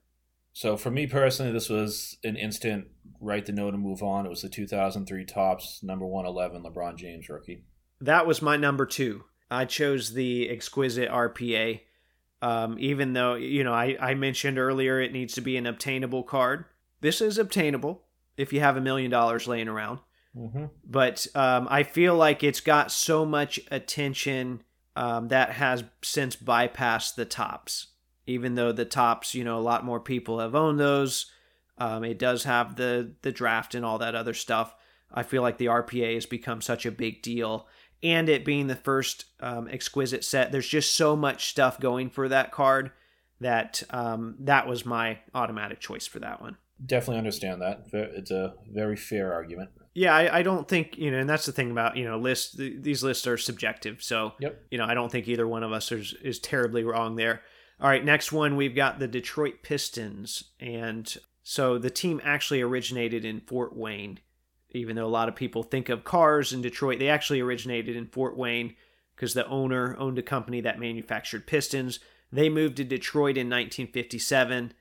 [0.52, 2.88] So for me personally, this was an instant
[3.20, 4.26] write the note and move on.
[4.26, 7.64] It was the 2003 Topps number 111 LeBron James rookie.
[8.00, 9.24] That was my number two.
[9.50, 11.80] I chose the exquisite RPA.
[12.40, 16.22] Um, even though, you know, I, I mentioned earlier it needs to be an obtainable
[16.22, 16.66] card.
[17.00, 18.02] This is obtainable
[18.36, 19.98] if you have a million dollars laying around.
[20.36, 20.66] Mm-hmm.
[20.84, 24.62] But um, I feel like it's got so much attention
[24.94, 27.88] um, that has since bypassed the Topps.
[28.26, 31.30] Even though the Topps, you know, a lot more people have owned those.
[31.78, 34.74] Um, it does have the the draft and all that other stuff.
[35.12, 37.66] I feel like the RPA has become such a big deal,
[38.02, 42.28] and it being the first um, exquisite set, there's just so much stuff going for
[42.28, 42.92] that card
[43.40, 46.56] that um, that was my automatic choice for that one.
[46.84, 47.86] Definitely understand that.
[47.92, 49.70] It's a very fair argument.
[49.94, 52.54] Yeah, I, I don't think you know, and that's the thing about you know lists.
[52.56, 54.60] These lists are subjective, so Yep.
[54.70, 57.42] you know I don't think either one of us is is terribly wrong there.
[57.80, 63.24] All right, next one we've got the Detroit Pistons, and so the team actually originated
[63.24, 64.20] in Fort Wayne.
[64.78, 68.06] Even though a lot of people think of cars in Detroit, they actually originated in
[68.06, 68.74] Fort Wayne
[69.14, 71.98] because the owner owned a company that manufactured pistons.
[72.30, 74.72] They moved to Detroit in 1957,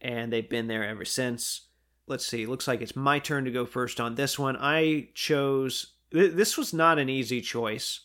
[0.00, 1.68] and they've been there ever since.
[2.06, 4.56] Let's see, looks like it's my turn to go first on this one.
[4.58, 8.00] I chose, th- this was not an easy choice.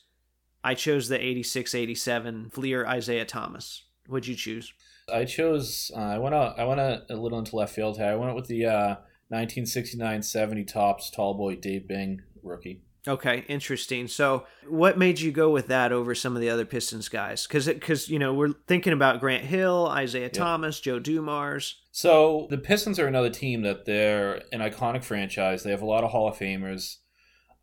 [0.63, 3.83] I chose the 86 87 Fleer Isiah Thomas.
[4.07, 4.73] What'd you choose?
[5.11, 5.91] I chose.
[5.95, 6.59] Uh, I went out.
[6.59, 8.07] I went a, a little into left field here.
[8.07, 8.95] I went with the uh,
[9.31, 12.83] 1969-70 Topps tall boy Dave Bing rookie.
[13.07, 14.07] Okay, interesting.
[14.07, 17.47] So, what made you go with that over some of the other Pistons guys?
[17.47, 21.79] Because, because you know, we're thinking about Grant Hill, Isiah Thomas, Joe Dumars.
[21.91, 25.63] So the Pistons are another team that they're an iconic franchise.
[25.63, 26.97] They have a lot of Hall of Famers.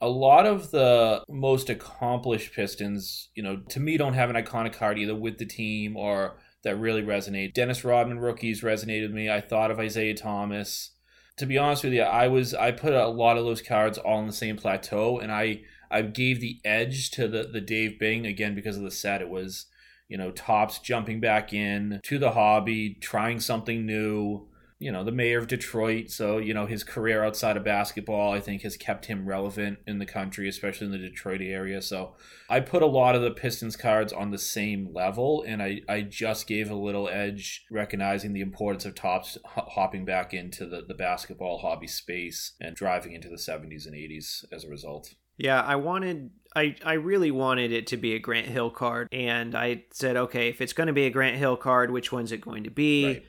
[0.00, 4.74] A lot of the most accomplished Pistons, you know, to me, don't have an iconic
[4.74, 7.55] card either with the team or that really resonate.
[7.55, 9.31] Dennis Rodman rookies resonated with me.
[9.31, 10.90] I thought of Isiah Thomas.
[11.38, 14.18] To be honest with you, I was I put a lot of those cards all
[14.18, 18.27] on the same plateau, and I I gave the edge to the the Dave Bing
[18.27, 19.20] again because of the set.
[19.20, 19.66] It was
[20.09, 24.49] you know Topps jumping back in to the hobby, trying something new.
[24.78, 28.40] You know the mayor of Detroit, so you know his career outside of basketball, I
[28.40, 31.80] think, has kept him relevant in the country, especially in the Detroit area.
[31.80, 32.14] So
[32.50, 36.02] I put a lot of the Pistons cards on the same level, and I, I
[36.02, 40.94] just gave a little edge, recognizing the importance of Topps hopping back into the, the
[40.94, 45.14] basketball hobby space and driving into the 70s and 80s as a result.
[45.38, 49.54] Yeah, I wanted I I really wanted it to be a Grant Hill card and
[49.54, 52.40] I said, okay, if it's going to be a Grant Hill card, which one's it
[52.40, 53.06] going to be?
[53.06, 53.26] Right.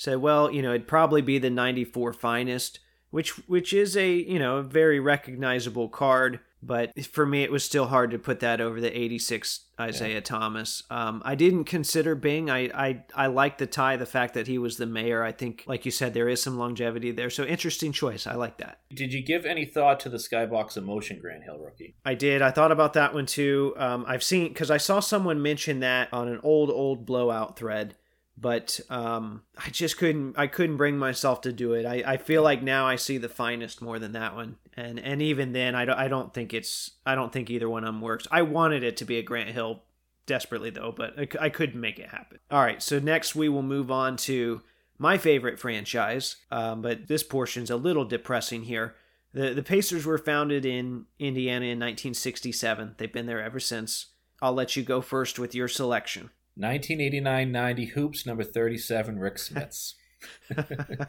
[0.00, 4.38] Said, well, you know, it'd probably be the 94 finest, which which is a, you
[4.38, 8.62] know, a very recognizable card, but for me it was still hard to put that
[8.62, 10.84] over the 86 Isiah Thomas.
[10.88, 12.48] Um, I didn't consider Bing.
[12.48, 15.22] I I I like the tie, the fact that he was the mayor.
[15.22, 17.28] I think like you said there is some longevity there.
[17.28, 18.26] So interesting choice.
[18.26, 18.80] I like that.
[18.94, 21.94] Did you give any thought to the Skybox Emotion Grant Hill rookie?
[22.06, 22.40] I did.
[22.40, 23.74] I thought about that one too.
[23.76, 27.96] Um, I've seen because I saw someone mention that on an old old blowout thread,
[28.40, 30.38] but um, I just couldn't.
[30.38, 31.84] I couldn't bring myself to do it.
[31.84, 35.20] I, I feel like now I see the finest more than that one, and and
[35.20, 35.98] even then, I don't.
[35.98, 36.92] I don't think it's.
[37.04, 38.26] I don't think either one of them works.
[38.30, 39.82] I wanted it to be a Grant Hill
[40.26, 42.38] desperately though, but I couldn't make it happen.
[42.50, 42.82] All right.
[42.82, 44.62] So next we will move on to
[44.96, 48.94] my favorite franchise, um, but this portion's a little depressing here.
[49.34, 52.94] The the Pacers were founded in Indiana in 1967.
[52.96, 54.06] They've been there ever since.
[54.40, 56.30] I'll let you go first with your selection.
[56.60, 59.94] 1989-90 Hoops, number 37, Rick Smits.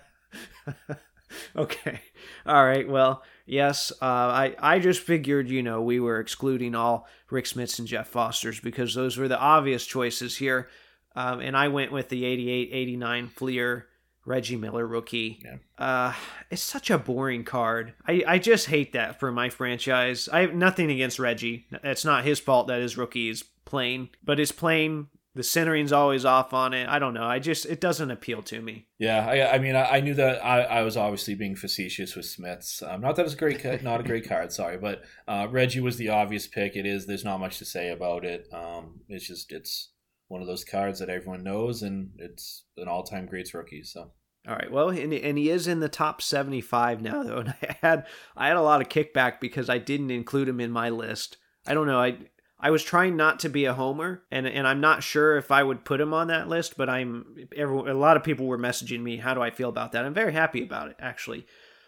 [1.56, 2.00] okay.
[2.46, 2.88] All right.
[2.88, 3.92] Well, yes.
[4.02, 8.08] Uh, I I just figured you know we were excluding all Rick Smiths and Jeff
[8.08, 10.70] Fosters because those were the obvious choices here,
[11.16, 13.88] um, and I went with the 88-89 Fleer
[14.26, 15.42] Reggie Miller rookie.
[15.44, 15.58] Yeah.
[15.78, 16.14] Uh,
[16.50, 17.94] it's such a boring card.
[18.08, 20.30] I, I just hate that for my franchise.
[20.32, 21.66] I have nothing against Reggie.
[21.84, 25.08] It's not his fault that his rookie is plain, but it's plain.
[25.34, 26.90] The centering's always off on it.
[26.90, 27.24] I don't know.
[27.24, 28.88] I just it doesn't appeal to me.
[29.00, 32.26] Yeah, I, I mean, I, I knew that I, I was obviously being facetious with
[32.26, 32.84] Smits.
[32.84, 35.80] Um, not that it's a great, ca- not a great card, sorry, but uh, Reggie
[35.80, 36.76] was the obvious pick.
[36.76, 37.06] It is.
[37.06, 38.48] There's not much to say about it.
[38.52, 39.92] Um, it's just it's
[40.28, 43.84] one of those cards that everyone knows, and it's an all-time greats rookie.
[43.84, 44.12] So
[44.48, 44.72] All right.
[44.72, 47.38] Well, and, and he is in the top 75 now, though.
[47.38, 50.72] And I had I had a lot of kickback because I didn't include him in
[50.72, 51.38] my list.
[51.66, 52.00] I don't know.
[52.00, 52.18] I
[52.62, 55.64] I was trying not to be a homer, and and I'm not sure if I
[55.64, 56.78] would put him on that list.
[56.78, 59.18] But I'm everyone, a lot of people were messaging me.
[59.18, 60.06] How do I feel about that?
[60.06, 61.48] I'm very happy about it, actually.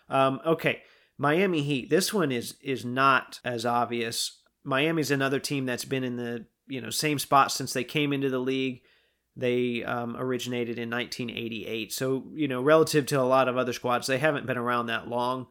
[0.09, 0.81] Um, okay,
[1.17, 1.91] Miami Heat.
[1.91, 4.41] This one is is not as obvious.
[4.63, 8.29] Miami's another team that's been in the you know same spot since they came into
[8.29, 8.81] the league.
[9.35, 11.91] They um, originated in 1988.
[11.91, 15.07] So, you know, relative to a lot of other squads, they haven't been around that
[15.07, 15.47] long.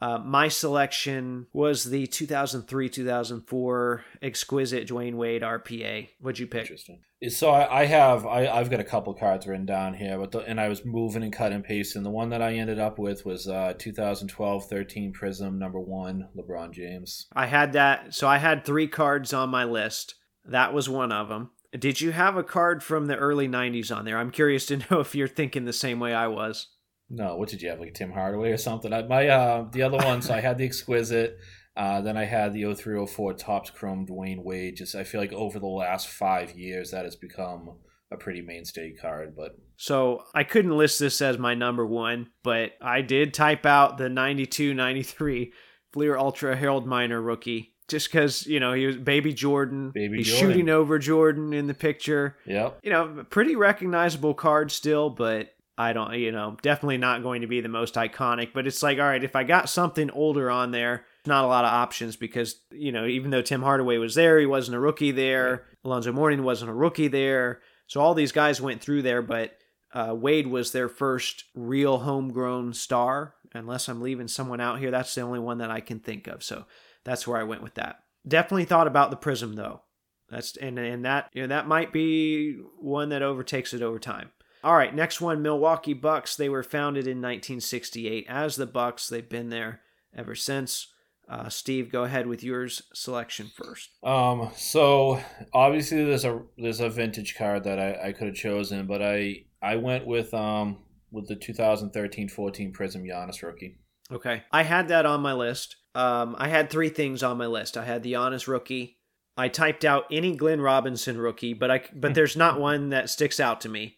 [0.00, 6.08] Uh, my selection was the 2003 2004 exquisite Dwyane Wade RPA.
[6.20, 6.62] What'd you pick?
[6.62, 7.00] Interesting.
[7.28, 10.38] So I, I have I, I've got a couple cards written down here, but the,
[10.40, 12.04] and I was moving and cutting and pasting.
[12.04, 17.26] The one that I ended up with was uh, 2012-13 Prism number one LeBron James.
[17.34, 18.14] I had that.
[18.14, 20.14] So I had three cards on my list.
[20.44, 21.50] That was one of them.
[21.76, 24.18] Did you have a card from the early 90s on there?
[24.18, 26.68] I'm curious to know if you're thinking the same way I was.
[27.10, 27.80] No, what did you have?
[27.80, 28.92] Like Tim Hardaway or something?
[28.92, 31.38] I, my uh, the other ones, I had the exquisite.
[31.76, 34.76] Uh, then I had the 0304 Topps Chrome Dwyane Wade.
[34.76, 37.76] Just I feel like over the last five years that has become
[38.10, 39.34] a pretty mainstay card.
[39.36, 43.96] But So I couldn't list this as my number one, but I did type out
[43.96, 45.52] the 92 93
[45.92, 47.74] Fleer Ultra Harold Miner rookie.
[47.86, 49.92] Just because, you know, he was baby Jordan.
[49.94, 50.50] Baby He's Jordan.
[50.50, 52.36] shooting over Jordan in the picture.
[52.44, 57.42] yep, You know, pretty recognizable card still, but I don't, you know, definitely not going
[57.42, 58.52] to be the most iconic.
[58.52, 61.64] But it's like, all right, if I got something older on there, not a lot
[61.64, 65.12] of options because, you know, even though Tim Hardaway was there, he wasn't a rookie
[65.12, 65.66] there.
[65.84, 67.60] Alonzo Mourning wasn't a rookie there.
[67.86, 69.56] So all these guys went through there, but
[69.94, 73.34] uh, Wade was their first real homegrown star.
[73.54, 76.42] Unless I'm leaving someone out here, that's the only one that I can think of.
[76.42, 76.66] So
[77.04, 78.00] that's where I went with that.
[78.26, 79.82] Definitely thought about the Prism though.
[80.28, 84.30] That's and and that you know that might be one that overtakes it over time.
[84.68, 86.36] All right, next one, Milwaukee Bucks.
[86.36, 89.08] They were founded in 1968 as the Bucks.
[89.08, 89.80] They've been there
[90.14, 90.88] ever since.
[91.26, 93.88] Uh, Steve, go ahead with yours selection first.
[94.04, 95.22] Um, so
[95.54, 99.46] obviously there's a there's a vintage card that I, I could have chosen, but I
[99.62, 100.76] I went with um
[101.10, 103.78] with the 2013-14 Prism Giannis rookie.
[104.12, 105.76] Okay, I had that on my list.
[105.94, 107.78] Um, I had three things on my list.
[107.78, 108.98] I had the Giannis rookie.
[109.34, 113.40] I typed out any Glenn Robinson rookie, but I but there's not one that sticks
[113.40, 113.97] out to me.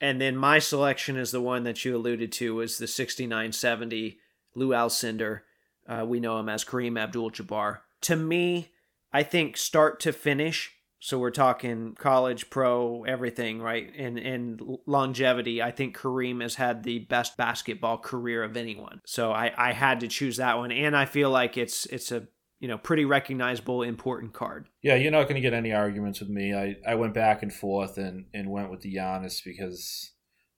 [0.00, 4.18] And then my selection is the one that you alluded to was the 6970
[4.54, 5.40] Lou Alcindor.
[5.88, 7.78] Uh, we know him as Kareem Abdul-Jabbar.
[8.02, 8.72] To me,
[9.12, 10.72] I think start to finish.
[10.98, 13.92] So we're talking college, pro, everything, right?
[13.96, 15.62] And and longevity.
[15.62, 19.02] I think Kareem has had the best basketball career of anyone.
[19.04, 22.26] So I, I had to choose that one, and I feel like it's it's a
[22.60, 24.68] you know pretty recognizable, important card.
[24.82, 26.54] Yeah, you're not going to get any arguments with me.
[26.54, 30.12] I, I went back and forth and, and went with the Giannis because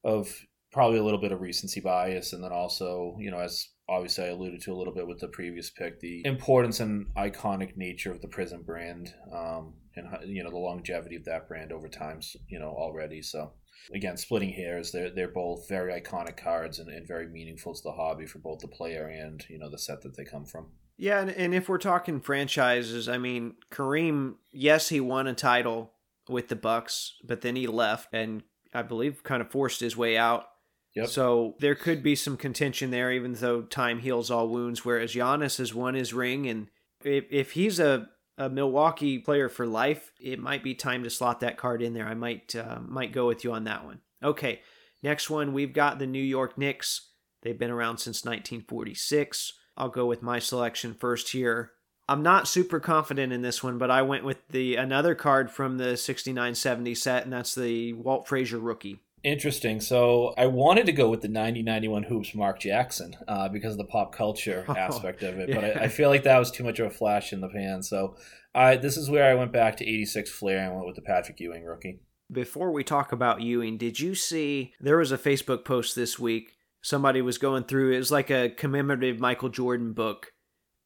[0.05, 0.29] of
[0.73, 4.29] probably a little bit of recency bias, and then also, you know, as obviously I
[4.29, 8.21] alluded to a little bit with the previous pick, the importance and iconic nature of
[8.21, 12.59] the Prism brand, um, and you know the longevity of that brand over time, you
[12.59, 13.23] know, already.
[13.23, 13.55] So
[13.93, 17.93] again, splitting hairs, they're they're both very iconic cards and, and very meaningful to the
[17.93, 20.69] hobby for both the player and you know the set that they come from.
[20.99, 25.93] Yeah, and, and if we're talking franchises, I mean, Kareem, yes, he won a title
[26.29, 28.43] with the Bucks, but then he left and
[28.75, 30.47] I believe kind of forced his way out.
[30.95, 31.09] Yep.
[31.09, 34.85] So there could be some contention there, even though time heals all wounds.
[34.85, 36.69] Whereas Giannis has won his ring, and
[37.05, 41.41] if, if he's a, a Milwaukee player for life, it might be time to slot
[41.41, 42.09] that card in there.
[42.09, 44.01] I might uh, might go with you on that one.
[44.25, 44.61] Okay,
[45.03, 47.13] next one we've got the New York Knicks.
[47.43, 49.53] They've been around since 1946.
[49.79, 51.71] I'll go with my selection first here.
[52.09, 55.79] I'm not super confident in this one, but I went with the another card from
[55.79, 58.99] the 69-70 set, and that's the Walt Frazier rookie.
[59.23, 59.81] Interesting.
[59.81, 63.85] So I wanted to go with the 90-91 hoops Mark Jackson uh, because of the
[63.85, 66.87] pop culture aspect of it, but I, I, feel like that was too much of
[66.87, 67.83] a flash in the pan.
[67.83, 68.17] So
[68.55, 71.41] I this is where I went back to 86 Fleer and went with the Patrick
[71.41, 72.01] Ewing rookie.
[72.31, 76.58] Before we talk about Ewing, did you see there was a Facebook post this week?
[76.83, 80.33] Somebody was going through it was like a commemorative Michael Jordan book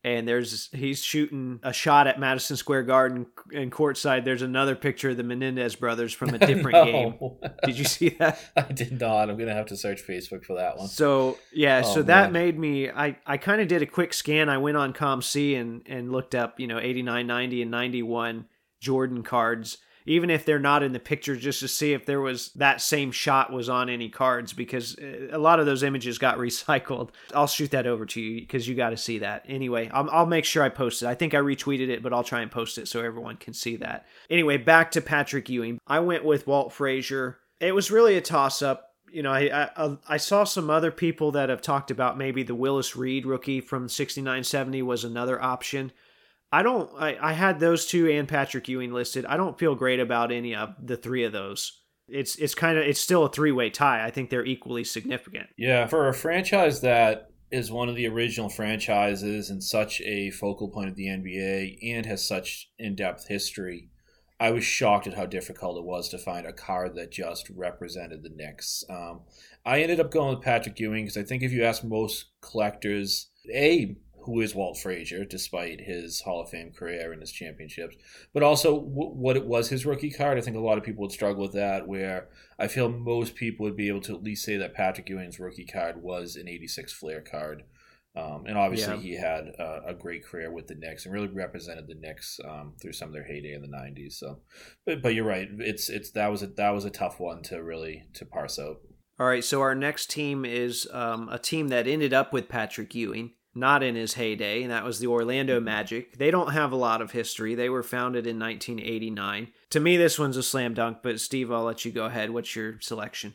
[0.04, 4.24] and there's he's shooting a shot at Madison Square Garden and courtside.
[4.24, 6.84] There's another picture of the Menendez brothers from a different No.
[6.84, 7.50] game.
[7.64, 8.40] Did you see that?
[8.56, 9.30] I did not.
[9.30, 10.88] I'm gonna have to search Facebook for that one.
[10.88, 12.90] So yeah, Oh, so that made me.
[12.90, 14.48] I I kind of did a quick scan.
[14.48, 18.46] I went on COMC and and looked up you know 89, 90, and 91
[18.80, 19.78] Jordan cards.
[20.06, 23.12] Even if they're not in the picture, just to see if there was that same
[23.12, 27.10] shot was on any cards, because uh, a lot of those images got recycled.
[27.34, 29.44] I'll shoot that over to you because you got to see that.
[29.48, 31.06] Anyway, I'll, I'll make sure I post it.
[31.06, 33.76] I think I retweeted it, but I'll try and post it so everyone can see
[33.76, 34.06] that.
[34.30, 35.78] Anyway, back to Patrick Ewing.
[35.86, 37.38] I went with Walt Frazier.
[37.60, 41.32] It was really a toss up you know, I, I I saw some other people
[41.32, 45.92] that have talked about maybe the Willis Reed rookie from 6970 was another option.
[46.52, 49.24] I don't I, I had those two and Patrick Ewing listed.
[49.24, 51.80] I don't feel great about any of the three of those.
[52.08, 54.04] It's it's kind of it's still a three-way tie.
[54.04, 55.46] I think they're equally significant.
[55.56, 60.68] Yeah, for a franchise that is one of the original franchises and such a focal
[60.68, 63.90] point of the NBA and has such in-depth history,
[64.40, 68.22] I was shocked at how difficult it was to find a card that just represented
[68.22, 68.84] the Knicks.
[68.88, 69.20] Um,
[69.64, 73.28] I ended up going with Patrick Ewing because I think if you ask most collectors
[73.54, 77.96] a who is Walt Frazier, despite his Hall of Fame career and his championships,
[78.32, 80.38] but also w- what it was his rookie card.
[80.38, 81.86] I think a lot of people would struggle with that.
[81.88, 85.38] Where I feel most people would be able to at least say that Patrick Ewing's
[85.40, 87.64] rookie card was an '86 Fleer card.
[88.14, 89.00] Um, and obviously, Yeah.
[89.00, 92.74] he had a, a great career with the Knicks and really represented the Knicks um,
[92.80, 94.12] through some of their heyday in the '90s.
[94.12, 94.40] So,
[94.84, 95.48] but but you're right.
[95.58, 98.76] It's it's that was a that was a tough one to really to parse out.
[99.18, 102.94] All right, so our next team is um, a team that ended up with Patrick
[102.94, 106.16] Ewing, not in his heyday, and that was the Orlando Magic.
[106.18, 107.54] They don't have a lot of history.
[107.54, 109.48] They were founded in 1989.
[109.70, 112.30] To me, this one's a slam dunk, but Steve, I'll let you go ahead.
[112.30, 113.34] What's your selection?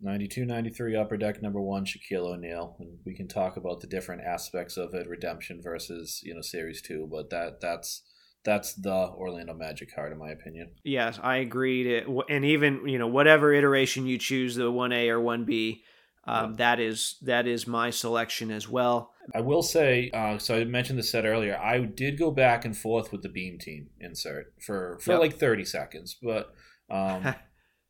[0.00, 4.22] 92 93 upper deck number one shaquille o'neal and we can talk about the different
[4.22, 8.02] aspects of it redemption versus you know series two but that that's
[8.44, 12.02] that's the orlando magic card in my opinion Yes, I agree.
[12.28, 15.82] And even you know whatever iteration you choose, the one A or one B,
[16.24, 19.12] um, that is that is my selection as well.
[19.34, 22.76] I will say uh, so i mentioned this set earlier i did go back and
[22.76, 25.20] forth with the beam team insert for for Yep.
[25.20, 26.52] like 30 seconds but
[26.90, 27.34] um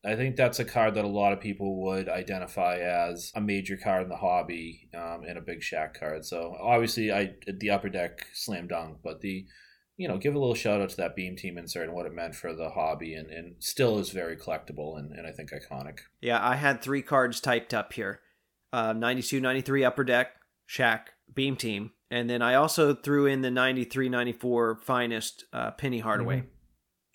[0.06, 3.76] I think that's a card that a lot of people would identify as a major
[3.76, 6.26] card in the hobby um, and a big Shaq card.
[6.26, 9.46] So obviously, I the upper deck slam dunk, but the
[9.96, 12.12] you know give a little shout out to that beam team insert and what it
[12.12, 16.00] meant for the hobby, and, and still is very collectible and, and I think iconic.
[16.20, 18.20] Yeah, I had three cards typed up here:
[18.74, 20.32] uh, 92, 93 Upper Deck,
[20.68, 21.00] Shaq,
[21.32, 26.40] Beam Team, and then I also threw in the 93, 94 finest uh, Penny Hardaway.
[26.40, 26.46] Mhm.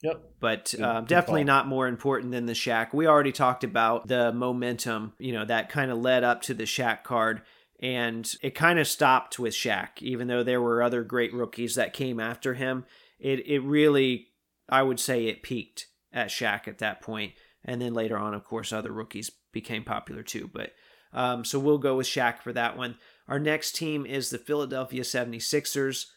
[0.02, 0.24] Yep.
[0.40, 1.48] But Good- um, good definitely call.
[1.48, 2.94] not more important than the Shaq.
[2.94, 6.64] We already talked about the momentum, you know, that kind of led up to the
[6.64, 7.42] Shaq card.
[7.82, 11.94] And it kind of stopped with Shaq, even though there were other great rookies that
[11.94, 12.86] came after him.
[13.20, 14.28] It it really,
[14.68, 17.32] I would say, it peaked at Shaq at that point.
[17.32, 17.34] point,
[17.66, 20.50] and then later on, of course, other rookies became popular too.
[20.54, 20.72] But
[21.14, 22.98] um, so we'll go with Shaq for that one.
[23.30, 26.08] Our next team is the Philadelphia 76ers.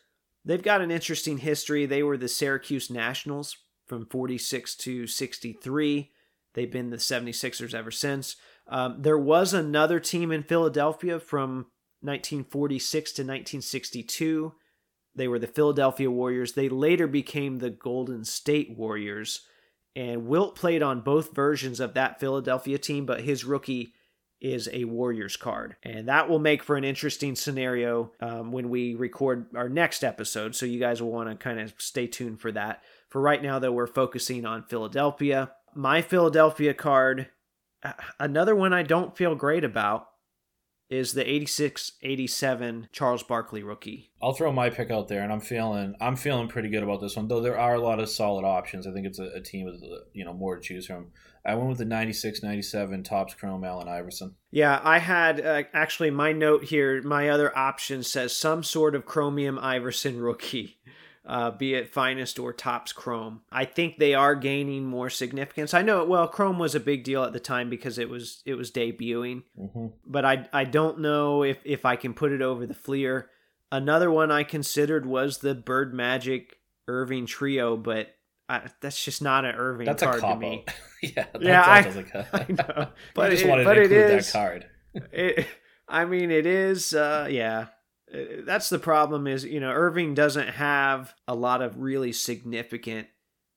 [0.47, 1.85] They've got an interesting history.
[1.85, 6.11] They were the Syracuse Nationals from 46 to 63.
[6.55, 8.37] They've been the 76ers ever since.
[8.67, 11.67] Um, there was another team in Philadelphia from
[12.01, 14.55] 1946 to 1962.
[15.15, 16.55] They were the Philadelphia Warriors.
[16.55, 19.43] They later became the Golden State Warriors.
[19.95, 23.93] And Wilt played on both versions of that Philadelphia team, but his rookie
[24.43, 25.76] is a Warriors card.
[25.84, 30.57] And that will make for an interesting scenario um, when we record our next episode.
[30.57, 32.82] So you guys will want to kind of stay tuned for that.
[33.09, 35.53] For right now, though, we're focusing on Philadelphia.
[35.74, 37.28] My Philadelphia card,
[38.18, 40.09] another one I don't feel great about,
[40.90, 44.11] is the 86 87 Charles Barkley rookie.
[44.20, 47.16] I'll throw my pick out there, and I'm feeling I'm feeling pretty good about this
[47.16, 47.28] one.
[47.28, 48.86] Though there are a lot of solid options.
[48.86, 49.82] I think it's a, a team with
[50.12, 51.12] you know more to choose from.
[51.45, 54.36] I went with the 96, 97 Topps Chrome Allen Iverson.
[54.51, 57.03] Yeah, I had uh, actually my note here.
[57.03, 60.78] My other option says some sort of Chromium Iverson rookie,
[61.26, 63.40] uh, be it finest or Topps Chrome.
[63.51, 65.74] I think they are gaining more significance.
[65.74, 68.55] I know, well, Chrome was a big deal at the time because it was it
[68.55, 69.86] was debuting, Mm-hmm.
[70.07, 73.30] but I I don't know if if I can put it over the Fleer.
[73.72, 76.57] Another one I considered was the Bird Magic
[76.88, 78.09] Erving trio, but
[78.53, 80.64] I, that's just not an Erving That's a card to me.
[81.03, 83.74] yeah, that, Yeah, that I- does look- I know, but I just it- wanted but
[83.74, 84.66] to include is- that card.
[85.12, 85.46] it,
[85.88, 87.66] I mean, it is, uh, yeah.
[88.14, 93.09] Uh, That's the problem is, you know, Erving doesn't have a lot of really significant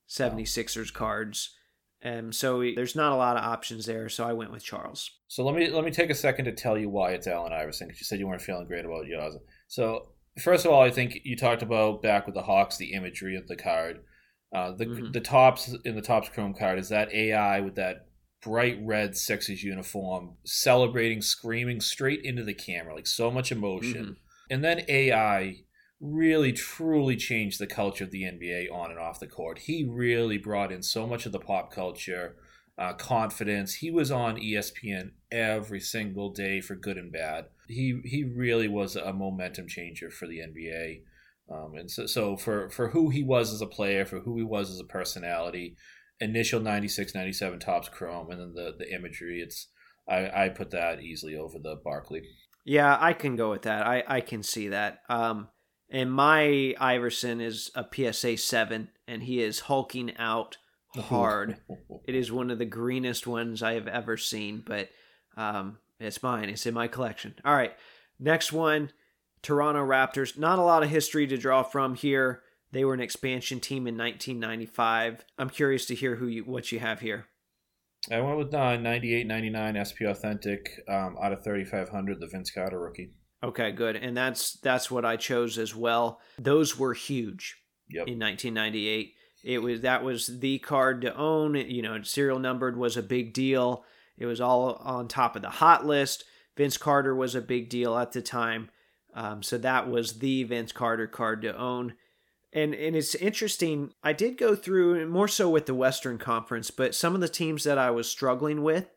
[0.09, 1.55] 76ers cards.
[2.01, 4.09] And so he- there's not a lot of options there.
[4.09, 5.09] So I went with Charles.
[5.27, 7.87] So let me let me take a second to tell you why it's Allen Iverson
[7.87, 9.33] because you said you weren't feeling great about yours.
[9.67, 13.35] So first of all, I think you talked about back with the Hawks the imagery
[13.35, 14.01] of the card.
[14.55, 15.11] Uh, the Mhm.
[15.11, 18.07] the Topps in the Topps Chrome card is that AI with that
[18.41, 24.15] bright red Sixers uniform celebrating, screaming straight into the camera, like so much emotion.
[24.49, 25.63] And then AI
[25.99, 29.59] really truly changed the culture of the NBA on and off the court.
[29.59, 32.37] He really brought in so much of the pop culture,
[32.77, 33.75] uh, confidence.
[33.75, 37.47] He was on ESPN every single day for good and bad.
[37.67, 41.01] He he really was a momentum changer for the NBA.
[41.51, 44.43] Um, and so, so for, for who he was as a player, for who he
[44.43, 45.75] was as a personality,
[46.19, 49.67] initial 96, 97 Topps chrome, and then the, the imagery, it's
[50.07, 52.21] I, I put that easily over the Barkley.
[52.63, 53.85] Yeah, I can go with that.
[53.85, 55.01] I, I can see that.
[55.09, 55.49] Um,
[55.89, 60.57] and my Iverson is a PSA 7, and he is hulking out
[60.95, 61.57] hard.
[62.07, 64.89] It is one of the greenest ones I have ever seen, but
[65.35, 66.49] um, it's mine.
[66.49, 67.33] It's in my collection.
[67.43, 67.73] All right,
[68.19, 68.91] next one
[69.45, 70.37] Toronto Raptors.
[70.37, 72.41] Not a lot of history to draw from here.
[72.71, 75.23] They were an expansion team in 1995.
[75.37, 77.27] I'm curious to hear who you what you have here.
[78.11, 82.79] I went with uh, 98, 99 SP Authentic um, out of 3,500, the Vince Carter
[82.79, 83.11] rookie.
[83.43, 83.95] Okay, good.
[83.95, 86.19] And that's that's what I chose as well.
[86.39, 87.55] Those were huge
[87.89, 88.07] Yep.
[88.07, 89.13] in 1998.
[89.43, 91.53] It was that was the card to own.
[91.55, 93.85] You know, serial numbered was a big deal.
[94.17, 96.23] It was all on top of the hot list.
[96.57, 98.69] Vince Carter was a big deal at the time,
[99.15, 101.95] um, so that was the Vince Carter card to own.
[102.53, 103.93] And and it's interesting.
[104.03, 107.63] I did go through more so with the Western Conference, but some of the teams
[107.63, 108.89] that I was struggling with,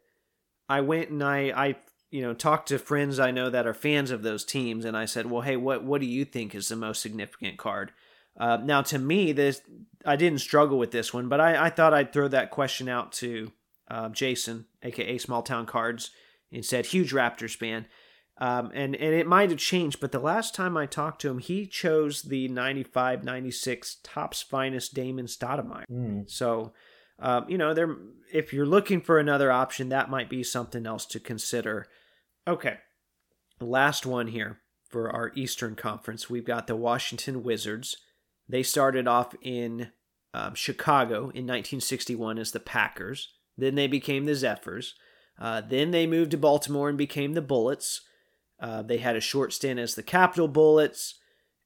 [0.69, 1.77] I went and I I
[2.11, 5.07] you know talked to friends I know that are fans of those teams, and I
[5.07, 7.93] said, well, hey, what what do you think is the most significant card?
[8.39, 9.61] Uh, now, to me, this
[10.05, 13.12] I didn't struggle with this one, but I, I thought I'd throw that question out
[13.14, 13.53] to
[13.89, 16.11] uh, Jason, aka Small Town Cards,
[16.53, 17.87] and said huge Raptors fan.
[18.41, 21.39] Um, and and it might have changed, but the last time I talked to him,
[21.39, 25.84] he chose the 95-96 Topps Finest Damon Stoudamire.
[25.91, 26.30] Mm.
[26.30, 26.72] So,
[27.18, 27.97] um, you know, there
[28.32, 31.86] if you're looking for another option, that might be something else to consider.
[32.47, 32.76] Okay,
[33.61, 36.30] last one here for our Eastern Conference.
[36.30, 37.97] We've got the Washington Wizards.
[38.49, 39.91] They started off in
[40.32, 43.30] um, Chicago in 1961 as the Packers.
[43.57, 44.95] Then they became the Zephyrs.
[45.39, 48.03] Uh, then they moved to Baltimore and became the Bullets.
[48.61, 51.15] Uh, they had a short stint as the Capital Bullets,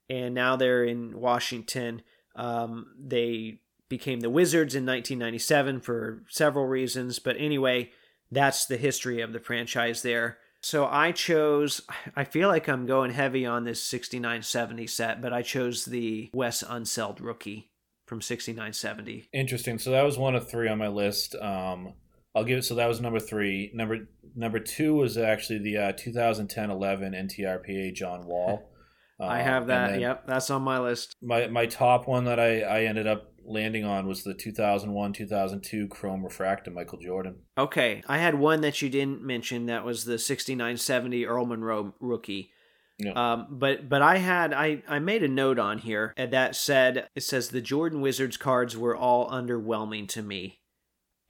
[0.08, 2.02] and now they're in Washington.
[2.36, 7.90] Um, they became the Wizards in 1997 for several reasons, but anyway,
[8.30, 10.38] that's the history of the franchise there.
[10.62, 11.80] So I chose,
[12.16, 16.30] I feel like I'm going heavy on this 69 70 set, but I chose the
[16.32, 17.70] Wes Unseld rookie
[18.06, 19.28] from 69 70.
[19.32, 19.78] Interesting.
[19.78, 21.34] So that was one of three on my list.
[21.34, 21.94] Um,
[22.34, 22.62] I'll give it.
[22.64, 23.70] So that was number three.
[23.74, 28.68] Number number two was actually the uh, 2010-11 NTRPA John Wall.
[29.20, 30.00] I Um, have that.
[30.00, 31.14] Yep, that's on my list.
[31.22, 36.24] My my top one that I, I ended up landing on was the 2001-2002 Chrome
[36.24, 37.36] Refractor Michael Jordan.
[37.58, 39.66] Okay, I had one that you didn't mention.
[39.66, 42.50] That was the 69 70 Earl Monroe rookie.
[42.98, 43.12] Yeah.
[43.12, 47.22] Um, but but I had I I made a note on here that said it
[47.22, 50.60] says the Jordan Wizards cards were all underwhelming to me,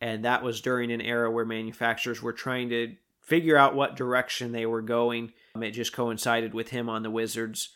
[0.03, 4.51] and that was during an era where manufacturers were trying to figure out what direction
[4.53, 5.33] they were going.
[5.55, 7.71] Um, It just coincided with him on the Wizards.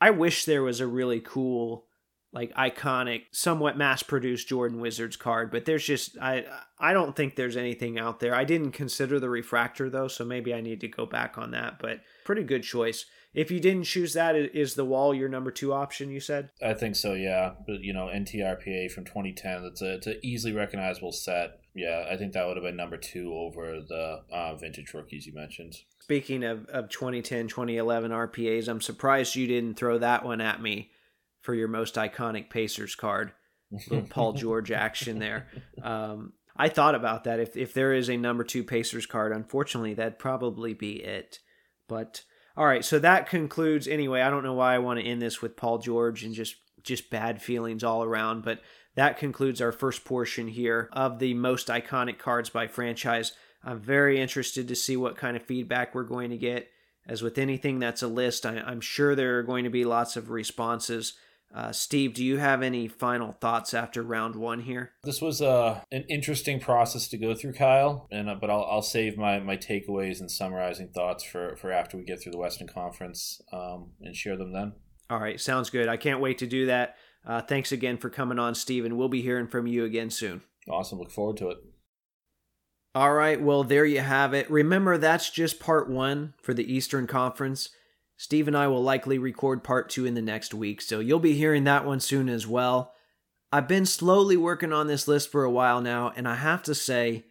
[0.00, 1.86] I wish there was a really cool,
[2.32, 6.44] like iconic, somewhat mass-produced Jordan Wizards card, but there's just I
[6.78, 8.34] I don't think there's anything out there.
[8.34, 11.78] I didn't consider the refractor though, so maybe I need to go back on that.
[11.80, 13.04] But pretty good choice.
[13.34, 16.10] If you didn't choose that, i- the wall your number two option?
[16.10, 16.50] You said.
[16.62, 17.54] I think so, yeah.
[17.66, 19.64] But you know, NTRPA from 2010.
[19.64, 21.58] It's a it's an easily recognizable set.
[21.74, 25.34] Yeah, I think that would have been number two over the uh, vintage rookies you
[25.34, 25.74] mentioned.
[26.00, 30.90] Speaking of, of 2010, 2011 RPAs, I'm surprised you didn't throw that one at me
[31.40, 33.32] for your most iconic Pacers card.
[33.70, 35.48] Little Paul George action there.
[35.82, 37.40] Um, I thought about that.
[37.40, 41.38] If, if there is a number two Pacers card, unfortunately, that'd probably be it.
[41.88, 42.22] But
[42.56, 43.88] all right, so that concludes.
[43.88, 46.56] Anyway, I don't know why I want to end this with Paul George and just
[46.82, 48.60] just bad feelings all around, but
[48.94, 53.32] that concludes our first portion here of the most iconic cards by franchise.
[53.64, 56.68] I'm very interested to see what kind of feedback we're going to get.
[57.06, 60.16] As with anything that's a list, I, I'm sure there are going to be lots
[60.16, 61.14] of responses.
[61.54, 64.92] Uh, Steve, do you have any final thoughts after round one here?
[65.04, 68.08] This was uh, an interesting process to go through, Kyle.
[68.10, 71.96] And uh, but I'll, I'll save my, my takeaways and summarizing thoughts for, for after
[71.96, 74.72] we get through the Western Conference um, and share them then.
[75.10, 75.88] All right, sounds good.
[75.88, 76.96] I can't wait to do that.
[77.24, 80.42] Uh, thanks again for coming on, Steve, and we'll be hearing from you again soon.
[80.68, 80.98] Awesome.
[80.98, 81.58] Look forward to it.
[82.94, 84.50] All right, well, there you have it.
[84.50, 87.70] Remember, that's just part one for the Eastern Conference.
[88.18, 91.32] Steve and I will likely record part two in the next week, so you'll be
[91.32, 92.92] hearing that one soon as well.
[93.50, 96.74] I've been slowly working on this list for a while now, and I have to
[96.74, 97.24] say,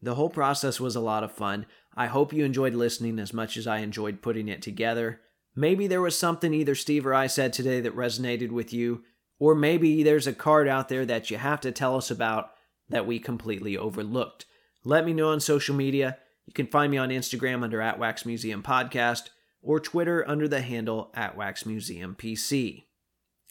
[0.00, 1.66] the whole process was a lot of fun.
[1.94, 5.20] I hope you enjoyed listening as much as I enjoyed putting it together.
[5.54, 9.04] Maybe there was something either Steve or I said today that resonated with you,
[9.42, 12.52] or maybe there's a card out there that you have to tell us about
[12.90, 14.46] that we completely overlooked.
[14.84, 16.18] Let me know on social media.
[16.46, 19.30] You can find me on Instagram under at Wax Museum Podcast
[19.60, 22.84] or Twitter under the handle at Wax Museum PC.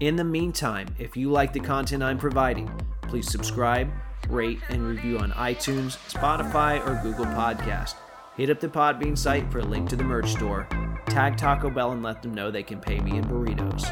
[0.00, 2.68] In the meantime, if you like the content I'm providing,
[3.02, 3.88] please subscribe,
[4.28, 7.94] rate, and review on iTunes, Spotify, or Google Podcast.
[8.36, 10.68] Hit up the Podbean site for a link to the merch store.
[11.06, 13.84] Tag Taco Bell and let them know they can pay me in burritos.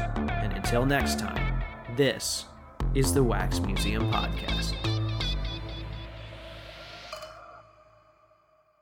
[0.43, 1.61] And until next time,
[1.97, 2.45] this
[2.95, 4.96] is the Wax Museum Podcast.